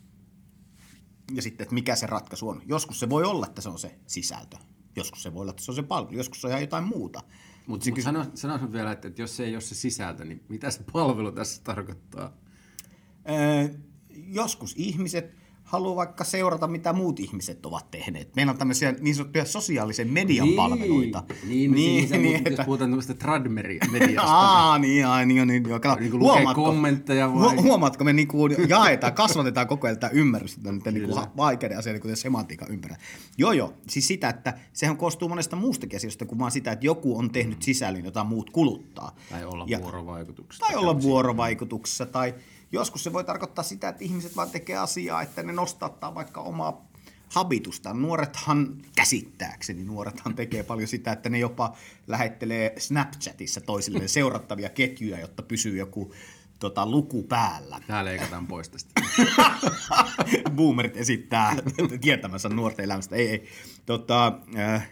Ja 1.34 1.42
sitten, 1.42 1.64
että 1.64 1.74
mikä 1.74 1.96
se 1.96 2.06
ratkaisu 2.06 2.48
on. 2.48 2.62
Joskus 2.66 3.00
se 3.00 3.08
voi 3.08 3.24
olla, 3.24 3.46
että 3.46 3.62
se 3.62 3.68
on 3.68 3.78
se 3.78 3.98
sisältö. 4.06 4.56
Joskus 4.96 5.22
se 5.22 5.34
voi 5.34 5.40
olla, 5.40 5.50
että 5.50 5.62
se 5.62 5.70
on 5.70 5.74
se 5.74 5.82
palvelu. 5.82 6.16
Joskus 6.16 6.40
se 6.40 6.46
on 6.46 6.50
ihan 6.50 6.62
jotain 6.62 6.84
muuta. 6.84 7.22
Mutta 7.66 7.90
Mut 7.90 8.00
sano, 8.00 8.26
sano 8.34 8.72
vielä, 8.72 8.92
että, 8.92 9.08
että 9.08 9.22
jos 9.22 9.36
se 9.36 9.44
ei 9.44 9.54
ole 9.54 9.60
se 9.60 9.74
sisältö, 9.74 10.24
niin 10.24 10.44
mitä 10.48 10.70
se 10.70 10.84
palvelu 10.92 11.32
tässä 11.32 11.62
tarkoittaa? 11.64 12.32
Öö, 13.28 13.78
joskus 14.10 14.74
ihmiset 14.76 15.34
haluaa 15.66 15.96
vaikka 15.96 16.24
seurata, 16.24 16.66
mitä 16.66 16.92
muut 16.92 17.20
ihmiset 17.20 17.66
ovat 17.66 17.90
tehneet. 17.90 18.36
Meillä 18.36 18.50
on 18.50 18.58
tämmöisiä 18.58 18.94
niin 19.00 19.14
sanottuja 19.14 19.44
sosiaalisen 19.44 20.12
median 20.12 20.46
niin, 20.46 20.56
palveluita. 20.56 21.22
Niin, 21.48 21.72
niin, 21.72 22.10
niin, 22.10 22.22
niin 22.22 22.48
että... 22.48 22.64
puhutaan 22.64 22.90
tämmöistä 22.90 23.14
tradmediasta. 23.14 24.22
Aa, 24.32 24.78
niin, 24.78 25.06
ai, 25.06 25.26
niin, 25.26 25.48
niin, 25.48 25.68
joo. 25.68 25.96
niin 26.00 26.10
kuin 26.10 26.20
huomaatko, 26.20 26.64
kommentteja 26.64 27.34
vai? 27.34 27.56
Huomaatko, 27.56 28.04
me 28.04 28.12
niin 28.12 28.28
kuin 28.28 28.56
jaetaan, 28.68 29.12
kasvatetaan 29.12 29.66
koko 29.66 29.86
ajan 29.86 29.98
tätä 29.98 30.14
ymmärrystä 30.14 30.72
niin 30.72 31.10
kuin 31.10 31.26
vaikeiden 31.36 31.78
asioiden, 31.78 32.02
kuten 32.02 32.16
semantiikan 32.16 32.70
ympärillä. 32.70 32.98
Joo, 33.38 33.52
joo, 33.52 33.74
siis 33.88 34.06
sitä, 34.06 34.28
että 34.28 34.54
sehän 34.72 34.96
koostuu 34.96 35.28
monesta 35.28 35.56
muustakin 35.56 35.96
asioista 35.96 36.26
kuin 36.26 36.38
vaan 36.38 36.50
sitä, 36.50 36.72
että 36.72 36.86
joku 36.86 37.18
on 37.18 37.30
tehnyt 37.30 37.62
sisällön, 37.62 38.04
jota 38.04 38.24
muut 38.24 38.50
kuluttaa. 38.50 39.14
Tai 39.30 39.44
olla 39.44 39.64
ja, 39.68 39.80
vuorovaikutuksessa. 39.80 40.66
Tai 40.66 40.76
olla 40.76 41.02
vuorovaikutuksessa, 41.02 42.06
tai 42.06 42.34
Joskus 42.72 43.04
se 43.04 43.12
voi 43.12 43.24
tarkoittaa 43.24 43.64
sitä, 43.64 43.88
että 43.88 44.04
ihmiset 44.04 44.36
vaan 44.36 44.50
tekee 44.50 44.76
asiaa, 44.76 45.22
että 45.22 45.42
ne 45.42 45.52
nostattaa 45.52 46.14
vaikka 46.14 46.40
omaa 46.40 46.86
habitusta. 47.28 47.94
Nuorethan 47.94 48.82
käsittääkseni, 48.96 49.84
nuorethan 49.84 50.34
tekee 50.34 50.62
paljon 50.62 50.88
sitä, 50.88 51.12
että 51.12 51.28
ne 51.28 51.38
jopa 51.38 51.76
lähettelee 52.06 52.74
Snapchatissa 52.78 53.60
toisilleen 53.60 54.08
seurattavia 54.08 54.68
ketjuja, 54.68 55.20
jotta 55.20 55.42
pysyy 55.42 55.76
joku 55.76 56.12
tota, 56.58 56.86
luku 56.86 57.22
päällä. 57.22 57.80
Tää 57.86 58.04
leikataan 58.04 58.46
pois 58.46 58.68
tästä. 58.68 59.02
Boomerit 60.56 60.96
esittää 60.96 61.56
tietämänsä 62.00 62.48
nuorten 62.48 62.84
elämästä. 62.84 63.16
Ei, 63.16 63.28
ei. 63.28 63.48
Tota, 63.86 64.38
äh, 64.58 64.90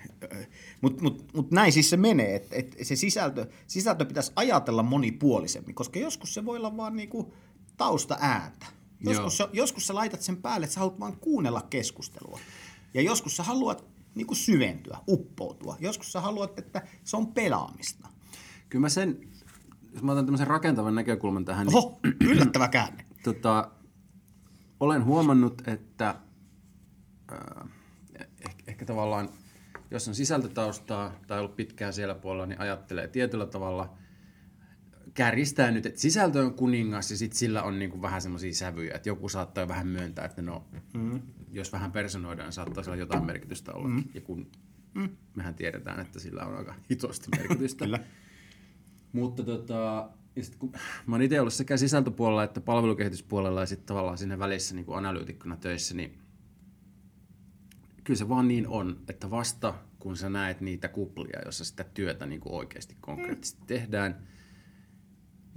mutta 0.81 1.03
mut, 1.03 1.35
mut 1.35 1.51
näin 1.51 1.73
siis 1.73 1.91
se 1.91 1.97
menee, 1.97 2.37
että 2.37 2.57
et 2.57 2.77
se 2.83 2.97
sisältö, 2.97 3.47
sisältö 3.67 4.05
pitäisi 4.05 4.33
ajatella 4.37 4.83
monipuolisemmin, 4.83 5.75
koska 5.75 5.99
joskus 5.99 6.35
se 6.35 6.45
voi 6.45 6.57
olla 6.57 6.77
vaan 6.77 6.97
niinku 6.97 7.35
tausta 7.77 8.17
ääntä. 8.21 8.67
Joskus, 9.01 9.37
sä, 9.37 9.49
joskus 9.53 9.87
sä 9.87 9.95
laitat 9.95 10.23
sen 10.23 10.37
päälle, 10.37 10.65
että 10.65 10.75
sä 10.75 10.81
haluat 10.81 11.01
vaan 11.01 11.17
kuunnella 11.17 11.63
keskustelua. 11.71 12.41
Ja 12.95 13.03
joskus 13.03 13.37
sä 13.37 13.43
haluat 13.43 13.85
niin 14.15 14.27
kuin 14.27 14.37
syventyä, 14.37 14.99
uppoutua. 15.09 15.77
Joskus 15.81 16.13
sä 16.13 16.21
haluat, 16.21 16.59
että 16.59 16.83
se 17.05 17.17
on 17.17 17.27
pelaamista. 17.27 18.09
Kyllä 18.69 18.81
mä 18.81 18.89
sen, 18.89 19.29
jos 19.93 20.03
mä 20.03 20.13
otan 20.13 20.27
tämmöisen 20.27 20.47
rakentavan 20.47 20.95
näkökulman 20.95 21.45
tähän. 21.45 21.69
Oho, 21.69 22.01
niin... 22.03 22.17
yllättävä 22.21 22.69
käänne. 22.69 23.05
tota, 23.25 23.71
olen 24.81 25.05
huomannut, 25.05 25.69
että 25.69 26.15
äh, 27.33 27.69
ehkä, 28.49 28.65
ehkä 28.67 28.85
tavallaan, 28.85 29.29
jos 29.91 30.09
on 30.09 30.15
sisältötaustaa 30.15 31.13
tai 31.27 31.39
ollut 31.39 31.57
pitkään 31.57 31.93
siellä 31.93 32.15
puolella, 32.15 32.47
niin 32.47 32.61
ajattelee 32.61 33.09
tietyllä 33.09 33.47
tavalla, 33.47 33.97
kärjistää 35.15 35.71
nyt, 35.71 35.87
että 35.87 36.01
sisältö 36.01 36.41
on 36.41 36.55
kuningas 36.55 37.11
ja 37.11 37.17
sitten 37.17 37.39
sillä 37.39 37.63
on 37.63 37.79
niinku 37.79 38.03
vähän 38.03 38.23
semmoisia 38.23 38.55
sävyjä, 38.55 38.95
että 38.95 39.09
joku 39.09 39.29
saattaa 39.29 39.69
vähän 39.69 39.87
myöntää, 39.87 40.25
että 40.25 40.43
no, 40.43 40.65
mm. 40.95 41.23
jos 41.53 41.73
vähän 41.73 41.93
personoidaan, 41.93 42.47
niin 42.47 42.53
saattaa 42.53 42.85
sillä 42.85 42.97
jotain 42.97 43.25
merkitystä 43.25 43.73
olla. 43.73 43.89
Mm. 43.89 44.05
Ja 44.15 44.21
kun 44.21 44.51
mm. 44.95 45.09
mehän 45.35 45.55
tiedetään, 45.55 46.01
että 46.01 46.21
sillä 46.21 46.47
on 46.47 46.57
aika 46.57 46.75
hitosti 46.91 47.27
merkitystä. 47.39 47.85
Kyllä. 47.85 48.01
Mutta 49.13 49.43
tota, 49.43 50.11
ja 50.37 50.45
sit 50.45 50.57
kun 50.57 50.73
mä 51.07 51.15
oon 51.15 51.23
itse 51.23 51.41
ollut 51.41 51.55
sekä 51.55 51.77
sisältöpuolella 51.77 52.45
että 52.45 52.61
palvelukehityspuolella 52.61 53.61
ja 53.61 53.67
sitten 53.67 53.87
tavallaan 53.87 54.19
siinä 54.19 54.39
välissä 54.39 54.75
niin 54.75 54.85
kuin 54.85 54.99
analyytikkona 54.99 55.57
töissä, 55.57 55.95
niin 55.95 56.19
kyllä 58.05 58.19
se 58.19 58.29
vaan 58.29 58.49
niin 58.49 58.69
on, 58.69 59.01
että 59.09 59.31
vasta 59.31 59.75
kun 59.99 60.17
sä 60.17 60.29
näet 60.29 60.61
niitä 60.61 60.89
kuplia, 60.89 61.41
jossa 61.45 61.65
sitä 61.65 61.85
työtä 61.85 62.27
niin 62.27 62.41
kuin 62.41 62.55
oikeasti 62.55 62.97
konkreettisesti 63.01 63.61
mm. 63.61 63.67
tehdään, 63.67 64.27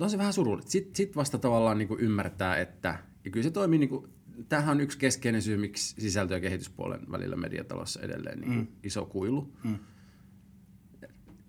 on 0.05 0.09
se 0.09 0.17
vähän 0.17 0.33
surullista. 0.33 0.71
Sitten 0.71 0.95
sit 0.95 1.15
vasta 1.15 1.37
tavallaan 1.37 1.77
niin 1.77 1.87
kuin 1.87 1.99
ymmärtää, 1.99 2.57
että, 2.57 2.99
ja 3.25 3.31
kyllä 3.31 3.43
se 3.43 3.51
toimii, 3.51 3.79
niin 3.79 3.89
kuin, 3.89 4.07
tämähän 4.49 4.77
on 4.77 4.81
yksi 4.81 4.97
keskeinen 4.97 5.41
syy, 5.41 5.57
miksi 5.57 6.01
sisältö- 6.01 6.33
ja 6.33 6.39
kehityspuolen 6.39 7.11
välillä 7.11 7.35
mediatalossa 7.35 8.01
edelleen 8.01 8.41
niin 8.41 8.53
mm. 8.53 8.67
iso 8.83 9.05
kuilu. 9.05 9.53
Mm. 9.63 9.79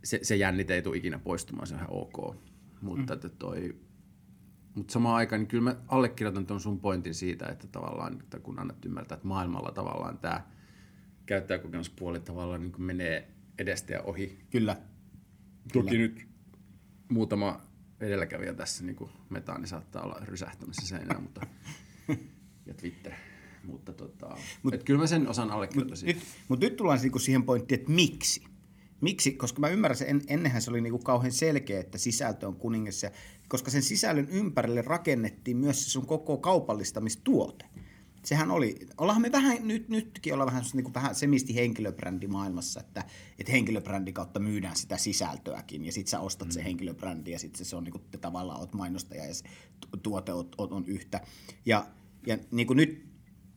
Se, 0.04 0.20
se 0.22 0.36
jännite 0.36 0.74
ei 0.74 0.82
tule 0.82 0.96
ikinä 0.96 1.18
poistumaan, 1.18 1.66
se 1.66 1.74
on 1.74 1.80
ihan 1.80 1.92
ok. 1.92 2.36
Mutta, 2.80 3.14
mm. 3.14 3.30
toi, 3.38 3.76
mutta 4.74 4.92
samaan 4.92 5.16
aikaan 5.16 5.40
niin 5.40 5.48
kyllä 5.48 5.64
mä 5.64 5.76
allekirjoitan 5.88 6.46
tuon 6.46 6.60
sun 6.60 6.80
pointin 6.80 7.14
siitä, 7.14 7.46
että 7.46 7.66
tavallaan, 7.66 8.20
että 8.20 8.38
kun 8.38 8.58
annat 8.58 8.84
ymmärtää, 8.84 9.16
että 9.16 9.28
maailmalla 9.28 9.72
tavallaan 9.72 10.18
tämä 10.18 10.40
käyttäjäkokemuspuoli 11.26 12.20
tavallaan 12.20 12.60
niin 12.60 12.82
menee 12.82 13.28
edestä 13.58 13.92
ja 13.92 14.02
ohi. 14.02 14.38
Kyllä. 14.50 14.76
Toki 15.72 15.88
kyllä. 15.88 16.02
nyt 16.02 16.28
muutama 17.08 17.67
edelläkävijä 18.00 18.54
tässä, 18.54 18.84
niin 18.84 18.96
kuin 18.96 19.10
metaani 19.30 19.66
saattaa 19.66 20.02
olla 20.02 20.20
rysähtämässä 20.24 20.86
seinään, 20.86 21.22
mutta, 21.22 21.46
ja 22.66 22.74
Twitter. 22.74 23.12
Mutta 23.64 23.92
tota, 23.92 24.36
mut, 24.62 24.74
et 24.74 24.84
kyllä 24.84 25.00
mä 25.00 25.06
sen 25.06 25.28
osan 25.28 25.50
allekirjoitan. 25.50 25.98
Mutta 25.98 26.06
nyt, 26.06 26.26
mut 26.48 26.60
nyt 26.60 26.76
tullaan 26.76 27.00
niinku 27.02 27.18
siihen 27.18 27.42
pointtiin, 27.42 27.80
että 27.80 27.92
miksi? 27.92 28.44
Miksi? 29.00 29.32
Koska 29.32 29.60
mä 29.60 29.68
ymmärrän, 29.68 29.96
että 30.00 30.04
en, 30.04 30.22
ennenhän 30.28 30.62
se 30.62 30.70
oli 30.70 30.80
niinku 30.80 30.98
kauhean 30.98 31.32
selkeä, 31.32 31.80
että 31.80 31.98
sisältö 31.98 32.48
on 32.48 32.56
kuningas, 32.56 33.02
ja, 33.02 33.10
koska 33.48 33.70
sen 33.70 33.82
sisällön 33.82 34.28
ympärille 34.28 34.82
rakennettiin 34.82 35.56
myös 35.56 35.84
se 35.84 35.90
sun 35.90 36.06
koko 36.06 36.36
kaupallistamistuote. 36.36 37.64
Sehän 38.22 38.50
oli, 38.50 38.78
ollaan 38.98 39.20
me 39.20 39.32
vähän, 39.32 39.58
nyt, 39.60 39.88
nytkin 39.88 40.32
ollaan 40.32 40.46
vähän, 40.46 40.64
niin 40.72 40.84
kuin 40.84 40.94
vähän 40.94 41.14
semisti 41.14 41.54
henkilöbrändi 41.54 42.26
maailmassa, 42.26 42.80
että, 42.80 43.04
että 43.38 43.52
henkilöbrändin 43.52 44.14
kautta 44.14 44.40
myydään 44.40 44.76
sitä 44.76 44.96
sisältöäkin, 44.96 45.84
ja 45.84 45.92
sitten 45.92 46.10
sä 46.10 46.20
ostat 46.20 46.48
mm. 46.48 46.52
se 46.52 46.64
henkilöbrändi, 46.64 47.30
ja 47.30 47.38
sitten 47.38 47.58
se, 47.58 47.64
se 47.64 47.76
on 47.76 47.84
niin 47.84 47.92
kuin, 47.92 48.02
tavallaan 48.20 48.60
oot 48.60 48.74
mainostaja, 48.74 49.26
ja 49.26 49.34
se 49.34 49.44
tuote 50.02 50.32
on, 50.32 50.48
on 50.58 50.84
yhtä. 50.86 51.20
Ja, 51.66 51.86
ja 52.26 52.38
niin 52.50 52.66
kuin 52.66 52.76
nyt 52.76 53.08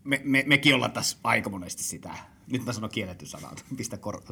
me, 0.04 0.22
me, 0.24 0.44
mekin 0.48 0.76
ollaan 0.76 0.92
tässä 0.92 1.18
aika 1.24 1.50
monesti 1.50 1.84
sitä 1.84 2.16
nyt 2.52 2.66
mä 2.66 2.74
sanon 2.74 2.90
kielletty 2.90 3.26
pistä 3.78 3.98
kor- 3.98 4.24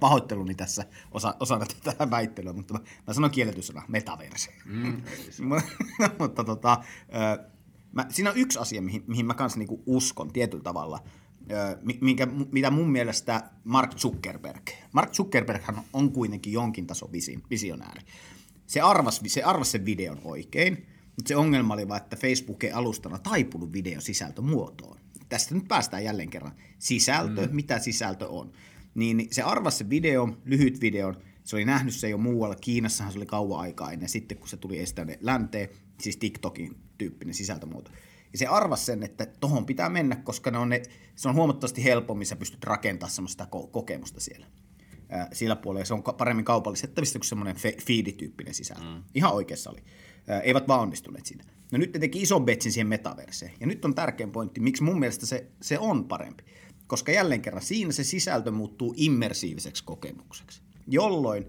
pahoitteluni 0.00 0.54
tässä 0.54 0.86
osa, 1.12 1.34
osana 1.40 1.66
tätä 1.84 2.10
väittelyä, 2.10 2.52
mutta 2.52 2.74
mä, 2.74 2.80
mä 3.06 3.14
sanon 3.14 3.30
kielletty 3.30 3.62
sana, 3.62 3.82
metaverse. 3.88 4.52
Mm, 4.64 5.02
mutta 6.18 6.44
tota, 6.44 6.84
mä, 7.92 8.06
siinä 8.08 8.30
on 8.30 8.36
yksi 8.36 8.58
asia, 8.58 8.82
mihin, 8.82 9.04
mihin 9.06 9.26
mä 9.26 9.34
kanssa 9.34 9.58
niinku 9.58 9.82
uskon 9.86 10.32
tietyllä 10.32 10.62
tavalla, 10.62 11.00
minkä, 12.00 12.26
mitä 12.52 12.70
mun 12.70 12.90
mielestä 12.90 13.50
Mark 13.64 13.94
Zuckerberg, 13.94 14.70
Mark 14.92 15.12
Zuckerberg 15.12 15.62
on 15.92 16.12
kuitenkin 16.12 16.52
jonkin 16.52 16.86
tason 16.86 17.10
visionääri. 17.50 18.02
Se 18.66 18.80
arvasi, 18.80 19.28
se 19.28 19.42
arvasi 19.42 19.70
sen 19.70 19.84
videon 19.84 20.20
oikein, 20.24 20.86
mutta 21.06 21.28
se 21.28 21.36
ongelma 21.36 21.74
oli 21.74 21.88
vaan, 21.88 22.02
että 22.02 22.16
Facebook 22.16 22.64
ei 22.64 22.72
alustana 22.72 23.18
taipunut 23.18 23.72
videon 23.72 24.02
sisältömuotoon 24.02 24.96
tästä 25.28 25.54
nyt 25.54 25.68
päästään 25.68 26.04
jälleen 26.04 26.30
kerran. 26.30 26.52
Sisältö, 26.78 27.46
mm. 27.46 27.54
mitä 27.54 27.78
sisältö 27.78 28.28
on. 28.28 28.52
Niin 28.94 29.28
se 29.30 29.42
arvasi 29.42 29.78
se 29.78 29.90
video, 29.90 30.38
lyhyt 30.44 30.80
video, 30.80 31.14
se 31.44 31.56
oli 31.56 31.64
nähnyt 31.64 31.94
se 31.94 32.08
jo 32.08 32.18
muualla, 32.18 32.54
Kiinassahan 32.54 33.12
se 33.12 33.18
oli 33.18 33.26
kauan 33.26 33.60
aikaa 33.60 33.92
ennen, 33.92 34.08
sitten 34.08 34.38
kun 34.38 34.48
se 34.48 34.56
tuli 34.56 34.78
estäneen 34.78 35.18
länteen, 35.22 35.68
siis 36.00 36.16
TikTokin 36.16 36.76
tyyppinen 36.98 37.34
sisältömuoto. 37.34 37.90
Ja 38.32 38.38
se 38.38 38.46
arvasi 38.46 38.84
sen, 38.84 39.02
että 39.02 39.26
tohon 39.26 39.66
pitää 39.66 39.88
mennä, 39.88 40.16
koska 40.16 40.50
ne 40.50 40.58
on 40.58 40.68
ne, 40.68 40.82
se 41.16 41.28
on 41.28 41.34
huomattavasti 41.34 41.84
helpommin, 41.84 42.26
sä 42.26 42.36
pystyt 42.36 42.64
rakentamaan 42.64 43.12
semmoista 43.12 43.44
ko- 43.44 43.70
kokemusta 43.70 44.20
siellä. 44.20 44.46
Ää, 45.08 45.28
sillä 45.32 45.56
puolella 45.56 45.84
se 45.84 45.94
on 45.94 46.02
paremmin 46.02 46.44
kaupallistettavissa 46.44 47.18
kuin 47.18 47.26
semmoinen 47.26 47.56
fe- 47.56 47.82
feed-tyyppinen 47.82 48.54
sisältö. 48.54 48.84
Mm. 48.84 49.02
Ihan 49.14 49.34
oikeassa 49.34 49.70
oli. 49.70 49.84
Ää, 50.28 50.40
eivät 50.40 50.68
vaan 50.68 50.80
onnistuneet 50.80 51.26
siinä. 51.26 51.44
No 51.72 51.78
nyt 51.78 51.92
ne 51.92 52.00
teki 52.00 52.22
ison 52.22 52.44
betsin 52.44 52.72
siihen 52.72 52.86
metaverseen. 52.86 53.52
Ja 53.60 53.66
nyt 53.66 53.84
on 53.84 53.94
tärkein 53.94 54.32
pointti, 54.32 54.60
miksi 54.60 54.82
mun 54.82 55.00
mielestä 55.00 55.26
se, 55.26 55.46
se 55.62 55.78
on 55.78 56.04
parempi. 56.04 56.44
Koska 56.86 57.12
jälleen 57.12 57.42
kerran 57.42 57.62
siinä 57.62 57.92
se 57.92 58.04
sisältö 58.04 58.50
muuttuu 58.50 58.94
immersiiviseksi 58.96 59.84
kokemukseksi. 59.84 60.62
Jolloin 60.86 61.46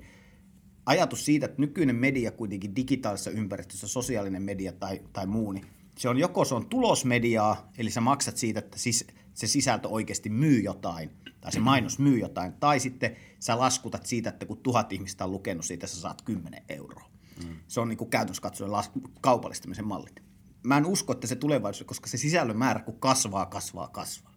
ajatus 0.87 1.25
siitä, 1.25 1.45
että 1.45 1.61
nykyinen 1.61 1.95
media 1.95 2.31
kuitenkin 2.31 2.75
digitaalisessa 2.75 3.31
ympäristössä, 3.31 3.87
sosiaalinen 3.87 4.41
media 4.41 4.71
tai, 4.71 5.01
tai 5.13 5.27
muu, 5.27 5.51
niin 5.51 5.65
se 5.97 6.09
on 6.09 6.17
joko 6.17 6.45
se 6.45 6.55
on 6.55 6.65
tulosmediaa, 6.65 7.71
eli 7.77 7.91
sä 7.91 8.01
maksat 8.01 8.37
siitä, 8.37 8.59
että 8.59 8.77
sis, 8.77 9.07
se 9.33 9.47
sisältö 9.47 9.87
oikeasti 9.87 10.29
myy 10.29 10.59
jotain, 10.59 11.09
tai 11.41 11.51
se 11.51 11.59
mainos 11.59 11.99
myy 11.99 12.19
jotain, 12.19 12.53
tai 12.53 12.79
sitten 12.79 13.15
sä 13.39 13.59
laskutat 13.59 14.05
siitä, 14.05 14.29
että 14.29 14.45
kun 14.45 14.57
tuhat 14.57 14.93
ihmistä 14.93 15.23
on 15.23 15.31
lukenut 15.31 15.65
siitä, 15.65 15.87
sä 15.87 16.01
saat 16.01 16.21
10 16.21 16.63
euroa. 16.69 17.09
Mm. 17.43 17.55
Se 17.67 17.79
on 17.79 17.89
niin 17.89 17.97
kuin 17.97 18.09
käytännössä 18.09 18.41
katsoen 18.41 18.71
las- 18.71 18.91
kaupallistamisen 19.21 19.87
mallit. 19.87 20.23
Mä 20.63 20.77
en 20.77 20.85
usko, 20.85 21.13
että 21.13 21.27
se 21.27 21.35
tulevaisuus, 21.35 21.87
koska 21.87 22.07
se 22.07 22.17
sisällön 22.17 22.57
määrä 22.57 22.79
kun 22.79 22.99
kasvaa, 22.99 23.45
kasvaa, 23.45 23.87
kasvaa. 23.87 24.33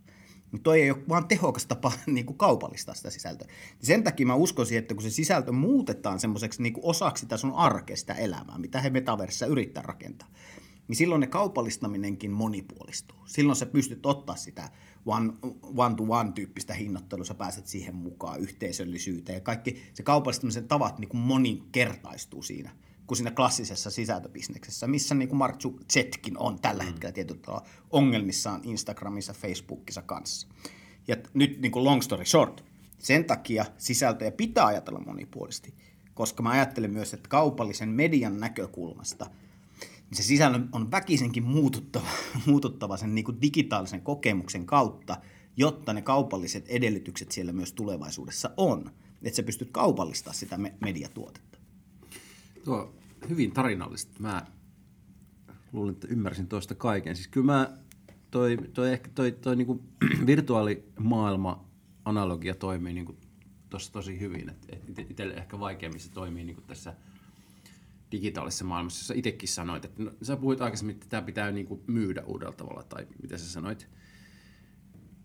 Niin 0.53 0.63
toi 0.63 0.83
ei 0.83 0.91
ole 0.91 1.03
vaan 1.09 1.29
tehokas 1.29 1.67
tapa 1.67 1.93
niin 2.07 2.27
kuin 2.27 2.39
kaupallistaa 2.39 2.95
sitä 2.95 3.11
sisältöä. 3.11 3.49
Sen 3.83 4.05
takia 4.05 4.27
mä 4.27 4.35
uskon 4.35 4.67
siihen, 4.67 4.83
että 4.83 4.95
kun 4.95 5.03
se 5.03 5.11
sisältö 5.11 5.53
muutetaan 5.53 6.21
semmoiseksi 6.21 6.63
niin 6.63 6.75
osaksi 6.83 7.21
sitä 7.21 7.37
sun 7.37 7.55
arkesta 7.55 8.15
elämää, 8.15 8.59
mitä 8.59 8.81
he 8.81 8.91
metaverissa 8.91 9.47
yrittää 9.47 9.83
rakentaa, 9.83 10.29
niin 10.89 10.97
silloin 10.97 11.21
ne 11.21 11.27
kaupallistaminenkin 11.27 12.31
monipuolistuu. 12.31 13.19
Silloin 13.27 13.57
sä 13.57 13.67
pystyt 13.67 14.07
ottaa 14.07 14.37
sitä 14.37 14.71
one-to-one-tyyppistä 15.77 16.75
hinnoittelua, 16.75 17.25
sä 17.25 17.35
pääset 17.35 17.67
siihen 17.67 17.97
mukaan, 17.97 18.41
yhteisöllisyyteen 18.41 19.37
ja 19.37 19.41
kaikki 19.41 19.83
se 19.95 20.03
kaupallistamisen 20.03 20.69
tavat 20.69 20.99
niin 20.99 21.09
kuin 21.09 21.21
moninkertaistuu 21.21 22.43
siinä 22.43 22.71
kuin 23.11 23.17
siinä 23.19 23.31
klassisessa 23.31 23.91
sisältöbisneksessä, 23.91 24.87
missä 24.87 25.15
niin 25.15 25.29
kuin 25.29 25.39
Mark 25.39 25.57
Zetkin 25.93 26.39
on 26.39 26.61
tällä 26.61 26.83
mm. 26.83 26.87
hetkellä 26.87 27.13
tietyllä 27.13 27.61
ongelmissaan 27.91 28.61
Instagramissa, 28.65 29.33
Facebookissa 29.33 30.03
kanssa. 30.03 30.49
Ja 31.09 31.17
nyt 31.35 31.61
niin 31.61 31.73
kuin 31.73 31.85
long 31.85 32.03
story 32.03 32.25
short, 32.25 32.65
sen 32.99 33.25
takia 33.25 33.65
sisältöjä 33.79 34.31
pitää 34.31 34.67
ajatella 34.67 35.01
monipuolisesti, 35.01 35.75
koska 36.15 36.43
mä 36.43 36.51
ajattelen 36.51 36.91
myös, 36.91 37.15
että 37.15 37.29
kaupallisen 37.29 37.89
median 37.89 38.41
näkökulmasta– 38.41 39.27
niin 40.11 40.17
se 40.17 40.23
sisällön 40.23 40.69
on 40.73 40.91
väkisenkin 40.91 41.43
muututtava, 41.43 42.09
muututtava 42.47 42.97
sen 42.97 43.15
niin 43.15 43.25
kuin 43.25 43.43
digitaalisen 43.43 44.01
kokemuksen 44.01 44.67
kautta, 44.67 45.17
jotta 45.57 45.93
ne 45.93 46.03
kaupalliset 46.03 46.69
edellytykset 46.69 47.33
siellä 47.33 47.53
myös 47.53 47.73
tulevaisuudessa 47.73 48.51
on. 48.57 48.91
Että 49.23 49.37
sä 49.37 49.43
pystyt 49.43 49.69
kaupallistaa 49.73 50.33
sitä 50.33 50.59
mediatuotetta. 50.81 51.59
Tuo 52.65 52.95
hyvin 53.29 53.53
tarinallista. 53.53 54.21
Mä 54.21 54.47
luulen, 55.73 55.95
että 55.95 56.09
ymmärsin 56.11 56.49
tuosta 56.49 56.75
kaiken. 56.75 57.17
Siis 57.17 57.29
kyllä 57.29 57.47
mä, 57.47 57.79
toi, 58.31 58.59
toi, 58.75 58.93
ehkä 58.93 59.11
toi, 59.15 59.33
toi 59.33 59.57
niinku 59.57 59.85
virtuaalimaailma 60.27 61.65
analogia 62.05 62.55
toimii 62.55 62.93
niinku 62.93 63.17
tossa 63.71 63.93
tosi 63.93 64.21
hyvin. 64.21 64.49
Et, 64.49 64.67
et 64.69 65.11
itselle 65.11 65.35
ehkä 65.35 65.61
vaikeammin 65.61 66.01
se 66.01 66.11
toimii 66.11 66.45
niinku 66.45 66.63
tässä 66.63 66.95
digitaalisessa 68.13 68.65
maailmassa, 68.65 69.01
jossa 69.01 69.15
itsekin 69.17 69.49
sanoit, 69.49 69.85
että 69.85 70.03
no, 70.03 70.11
sä 70.23 70.37
puhuit 70.37 70.61
aikaisemmin, 70.61 70.95
että 70.95 71.07
tämä 71.09 71.23
pitää 71.23 71.51
niinku 71.51 71.85
myydä 71.87 72.23
uudella 72.25 72.53
tavalla, 72.53 72.83
tai 72.83 73.07
mitä 73.23 73.39
sä 73.39 73.49
sanoit, 73.53 73.89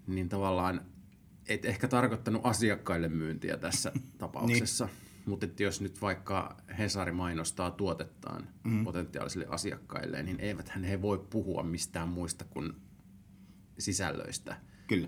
niin 0.07 0.29
tavallaan 0.29 0.81
et 1.47 1.65
ehkä 1.65 1.87
tarkoittanut 1.87 2.41
asiakkaille 2.45 3.09
myyntiä 3.09 3.57
tässä 3.57 3.91
tapauksessa. 4.17 4.85
niin. 4.85 5.04
Mutta 5.25 5.45
että 5.45 5.63
jos 5.63 5.81
nyt 5.81 6.01
vaikka 6.01 6.57
Hesari 6.77 7.11
mainostaa 7.11 7.71
tuotettaan 7.71 8.47
mm. 8.63 8.83
potentiaalisille 8.83 9.45
asiakkaille, 9.49 10.23
niin 10.23 10.39
eiväthän 10.39 10.83
he 10.83 11.01
voi 11.01 11.25
puhua 11.29 11.63
mistään 11.63 12.09
muista 12.09 12.45
kuin 12.49 12.73
sisällöistä. 13.77 14.57
Kyllä. 14.87 15.07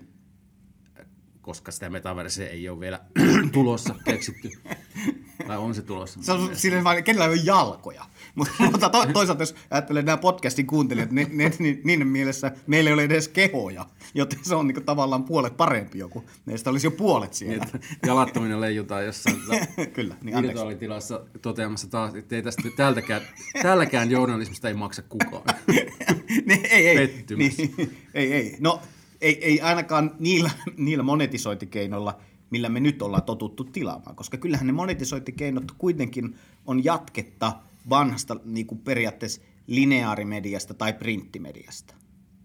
Koska 1.40 1.72
sitä 1.72 1.90
metaverse 1.90 2.46
ei 2.46 2.68
ole 2.68 2.80
vielä 2.80 3.00
tulossa 3.52 3.94
keksitty. 4.04 4.50
Tai 5.46 5.56
on 5.56 5.74
se 5.74 5.82
tulossa? 5.82 6.22
Se 6.22 6.32
on 6.32 6.50
silleen 6.56 6.84
vain, 6.84 7.04
kenellä 7.04 7.24
on 7.24 7.46
jalkoja. 7.46 8.04
Mutta, 8.34 8.88
to, 8.88 9.06
toisaalta 9.12 9.42
jos 9.42 9.54
ajattelee 9.70 10.02
nämä 10.02 10.16
podcastin 10.16 10.66
kuuntelijat, 10.66 11.10
ne, 11.10 11.26
ne, 11.32 11.52
niin, 11.58 11.80
niiden 11.84 12.06
mielessä 12.06 12.52
meillä 12.66 12.90
ei 12.90 12.94
ole 12.94 13.02
edes 13.04 13.28
kehoja, 13.28 13.86
joten 14.14 14.38
se 14.42 14.54
on 14.54 14.66
niin 14.66 14.84
tavallaan 14.84 15.24
puolet 15.24 15.56
parempi 15.56 15.98
joku. 15.98 16.24
Meistä 16.46 16.70
olisi 16.70 16.86
jo 16.86 16.90
puolet 16.90 17.34
siellä. 17.34 17.66
Niin, 17.72 17.82
jalattominen 18.06 18.60
leijutaan 18.60 19.06
jossain 19.06 19.36
Kyllä, 19.94 20.14
niin 20.22 20.36
anteeksi. 20.36 20.42
virtuaalitilassa 20.42 21.20
toteamassa 21.42 21.90
taas, 21.90 22.14
että 22.14 22.36
ei 22.36 22.42
tästä, 22.42 22.62
tältäkään, 22.76 23.22
tälläkään 23.62 24.10
journalismista 24.10 24.68
ei 24.68 24.74
maksa 24.74 25.02
kukaan. 25.02 25.44
niin, 26.46 26.66
ei, 26.70 26.88
ei, 26.88 26.96
Pettymys. 26.96 27.58
niin, 27.58 27.96
ei, 28.14 28.32
ei. 28.32 28.56
No, 28.60 28.80
ei, 29.20 29.44
ei 29.44 29.60
ainakaan 29.60 30.10
niillä, 30.18 30.50
niillä 30.76 31.02
monetisointikeinoilla, 31.02 32.18
millä 32.50 32.68
me 32.68 32.80
nyt 32.80 33.02
ollaan 33.02 33.22
totuttu 33.22 33.64
tilaamaan, 33.64 34.16
koska 34.16 34.36
kyllähän 34.36 34.66
ne 34.66 34.72
monetisointikeinot 34.72 35.72
kuitenkin 35.78 36.36
on 36.66 36.84
jatketta 36.84 37.52
vanhasta 37.90 38.36
niin 38.44 38.66
kuin 38.66 38.78
periaatteessa 38.78 39.40
lineaarimediasta 39.66 40.74
tai 40.74 40.92
printtimediasta. 40.92 41.94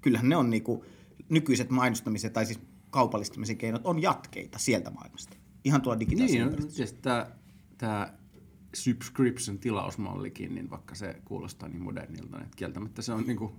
Kyllähän 0.02 0.30
ne 0.30 0.38
on 0.38 0.50
niin 0.50 0.64
kuin, 0.64 0.82
nykyiset 1.30 1.70
mainostamisen 1.70 2.32
tai 2.32 2.46
siis 2.46 2.60
kaupallistamisen 2.90 3.58
keinot 3.58 3.86
on 3.86 4.02
jatkeita 4.02 4.60
sieltä 4.60 4.92
maailmasta. 4.92 5.36
Ihan 5.64 5.82
tuolla 5.82 6.00
digitaalisessa 6.00 6.46
Niin, 6.46 6.64
no, 6.64 6.70
siis 6.70 6.94
tämä, 6.94 7.32
tämä 7.78 8.14
subscription 8.74 9.60
tilausmallikin, 9.60 10.56
niin 10.56 10.70
vaikka 10.70 10.96
se 10.96 11.16
kuulostaa 11.26 11.70
niin 11.70 11.82
modernilta, 11.82 12.38
että 12.38 12.56
kieltämättä 12.56 13.02
se 13.02 13.14
on 13.14 13.24
niin 13.28 13.38
kuin 13.38 13.52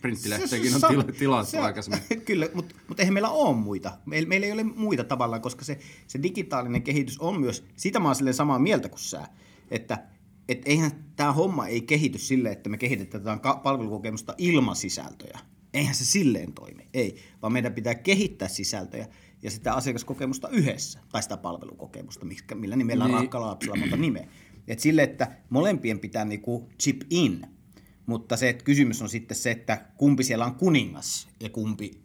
printtilehteenkin 0.00 0.74
on 0.74 0.80
tila, 0.88 1.04
tilattu 1.04 1.50
se- 1.50 1.58
aikaisemmin. 1.58 2.02
Kyllä, 2.26 2.48
mutta 2.54 2.74
mut 2.88 3.00
eihän 3.00 3.14
meillä 3.14 3.30
ole 3.30 3.56
muita. 3.56 3.98
Meillä, 4.06 4.28
meillä 4.28 4.46
ei 4.46 4.52
ole 4.52 4.62
muita 4.62 5.04
tavallaan, 5.04 5.42
koska 5.42 5.64
se, 5.64 5.78
se 6.06 6.22
digitaalinen 6.22 6.82
kehitys 6.82 7.18
on 7.18 7.40
myös, 7.40 7.64
sitä 7.76 8.00
mä 8.00 8.08
oon 8.08 8.34
samaa 8.34 8.58
mieltä 8.58 8.88
kuin 8.88 9.00
sä, 9.00 9.28
että 9.70 10.06
et 10.48 10.62
eihän 10.64 10.90
tämä 11.16 11.32
homma 11.32 11.66
ei 11.66 11.80
kehity 11.80 12.18
silleen, 12.18 12.52
että 12.52 12.70
me 12.70 12.78
kehitetään 12.78 13.40
palvelukokemusta 13.62 14.34
ilman 14.38 14.76
sisältöjä. 14.76 15.38
Eihän 15.74 15.94
se 15.94 16.04
silleen 16.04 16.52
toimi, 16.52 16.88
ei. 16.94 17.16
Vaan 17.42 17.52
meidän 17.52 17.74
pitää 17.74 17.94
kehittää 17.94 18.48
sisältöjä 18.48 19.06
ja 19.42 19.50
sitä 19.50 19.74
asiakaskokemusta 19.74 20.48
yhdessä, 20.48 21.00
tai 21.12 21.22
sitä 21.22 21.36
palvelukokemusta, 21.36 22.26
millä 22.54 22.76
nimellä 22.76 23.06
niin. 23.06 23.18
Rakkaalla 23.18 23.48
lapsella 23.48 23.72
on 23.72 23.80
monta 23.80 23.96
nimeä. 23.96 24.28
Et 24.68 24.78
sille, 24.78 25.02
että 25.02 25.36
molempien 25.50 25.98
pitää 25.98 26.24
niinku 26.24 26.68
chip 26.80 27.02
in, 27.10 27.46
mutta 28.06 28.36
se 28.36 28.48
että 28.48 28.64
kysymys 28.64 29.02
on 29.02 29.08
sitten 29.08 29.36
se, 29.36 29.50
että 29.50 29.86
kumpi 29.96 30.24
siellä 30.24 30.44
on 30.44 30.54
kuningas 30.54 31.28
ja 31.40 31.50
kumpi, 31.50 32.02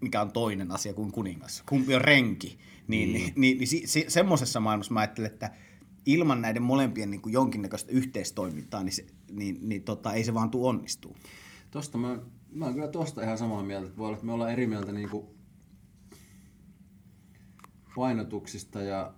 mikä 0.00 0.20
on 0.20 0.32
toinen 0.32 0.70
asia 0.70 0.94
kuin 0.94 1.12
kuningas. 1.12 1.62
Kumpi 1.68 1.94
on 1.94 2.00
renki. 2.00 2.58
Niin, 2.88 3.12
niin. 3.12 3.32
niin, 3.36 3.58
niin 3.58 3.68
si, 3.68 3.82
si, 3.86 4.04
semmoisessa 4.08 4.60
maailmassa 4.60 4.94
mä 4.94 5.00
ajattelen, 5.00 5.30
että 5.30 5.50
ilman 6.06 6.42
näiden 6.42 6.62
molempien 6.62 7.10
niin 7.10 7.22
kuin 7.22 7.32
jonkinnäköistä 7.32 7.92
yhteistoimintaa, 7.92 8.82
niin, 8.82 8.92
se, 8.92 9.06
niin, 9.30 9.58
niin 9.68 9.82
tota, 9.82 10.12
ei 10.12 10.24
se 10.24 10.34
vaan 10.34 10.50
tule 10.50 10.68
onnistuu. 10.68 11.16
Tosta 11.70 11.98
mä, 11.98 12.18
mä 12.52 12.64
oon 12.64 12.74
kyllä 12.74 12.88
tosta 12.88 13.22
ihan 13.22 13.38
samaa 13.38 13.62
mieltä, 13.62 13.86
että 13.86 13.98
voi 13.98 14.06
olla, 14.06 14.16
että 14.16 14.26
me 14.26 14.32
ollaan 14.32 14.52
eri 14.52 14.66
mieltä 14.66 14.92
niin 14.92 15.08
kuin 15.08 15.26
painotuksista 17.96 18.82
ja 18.82 19.14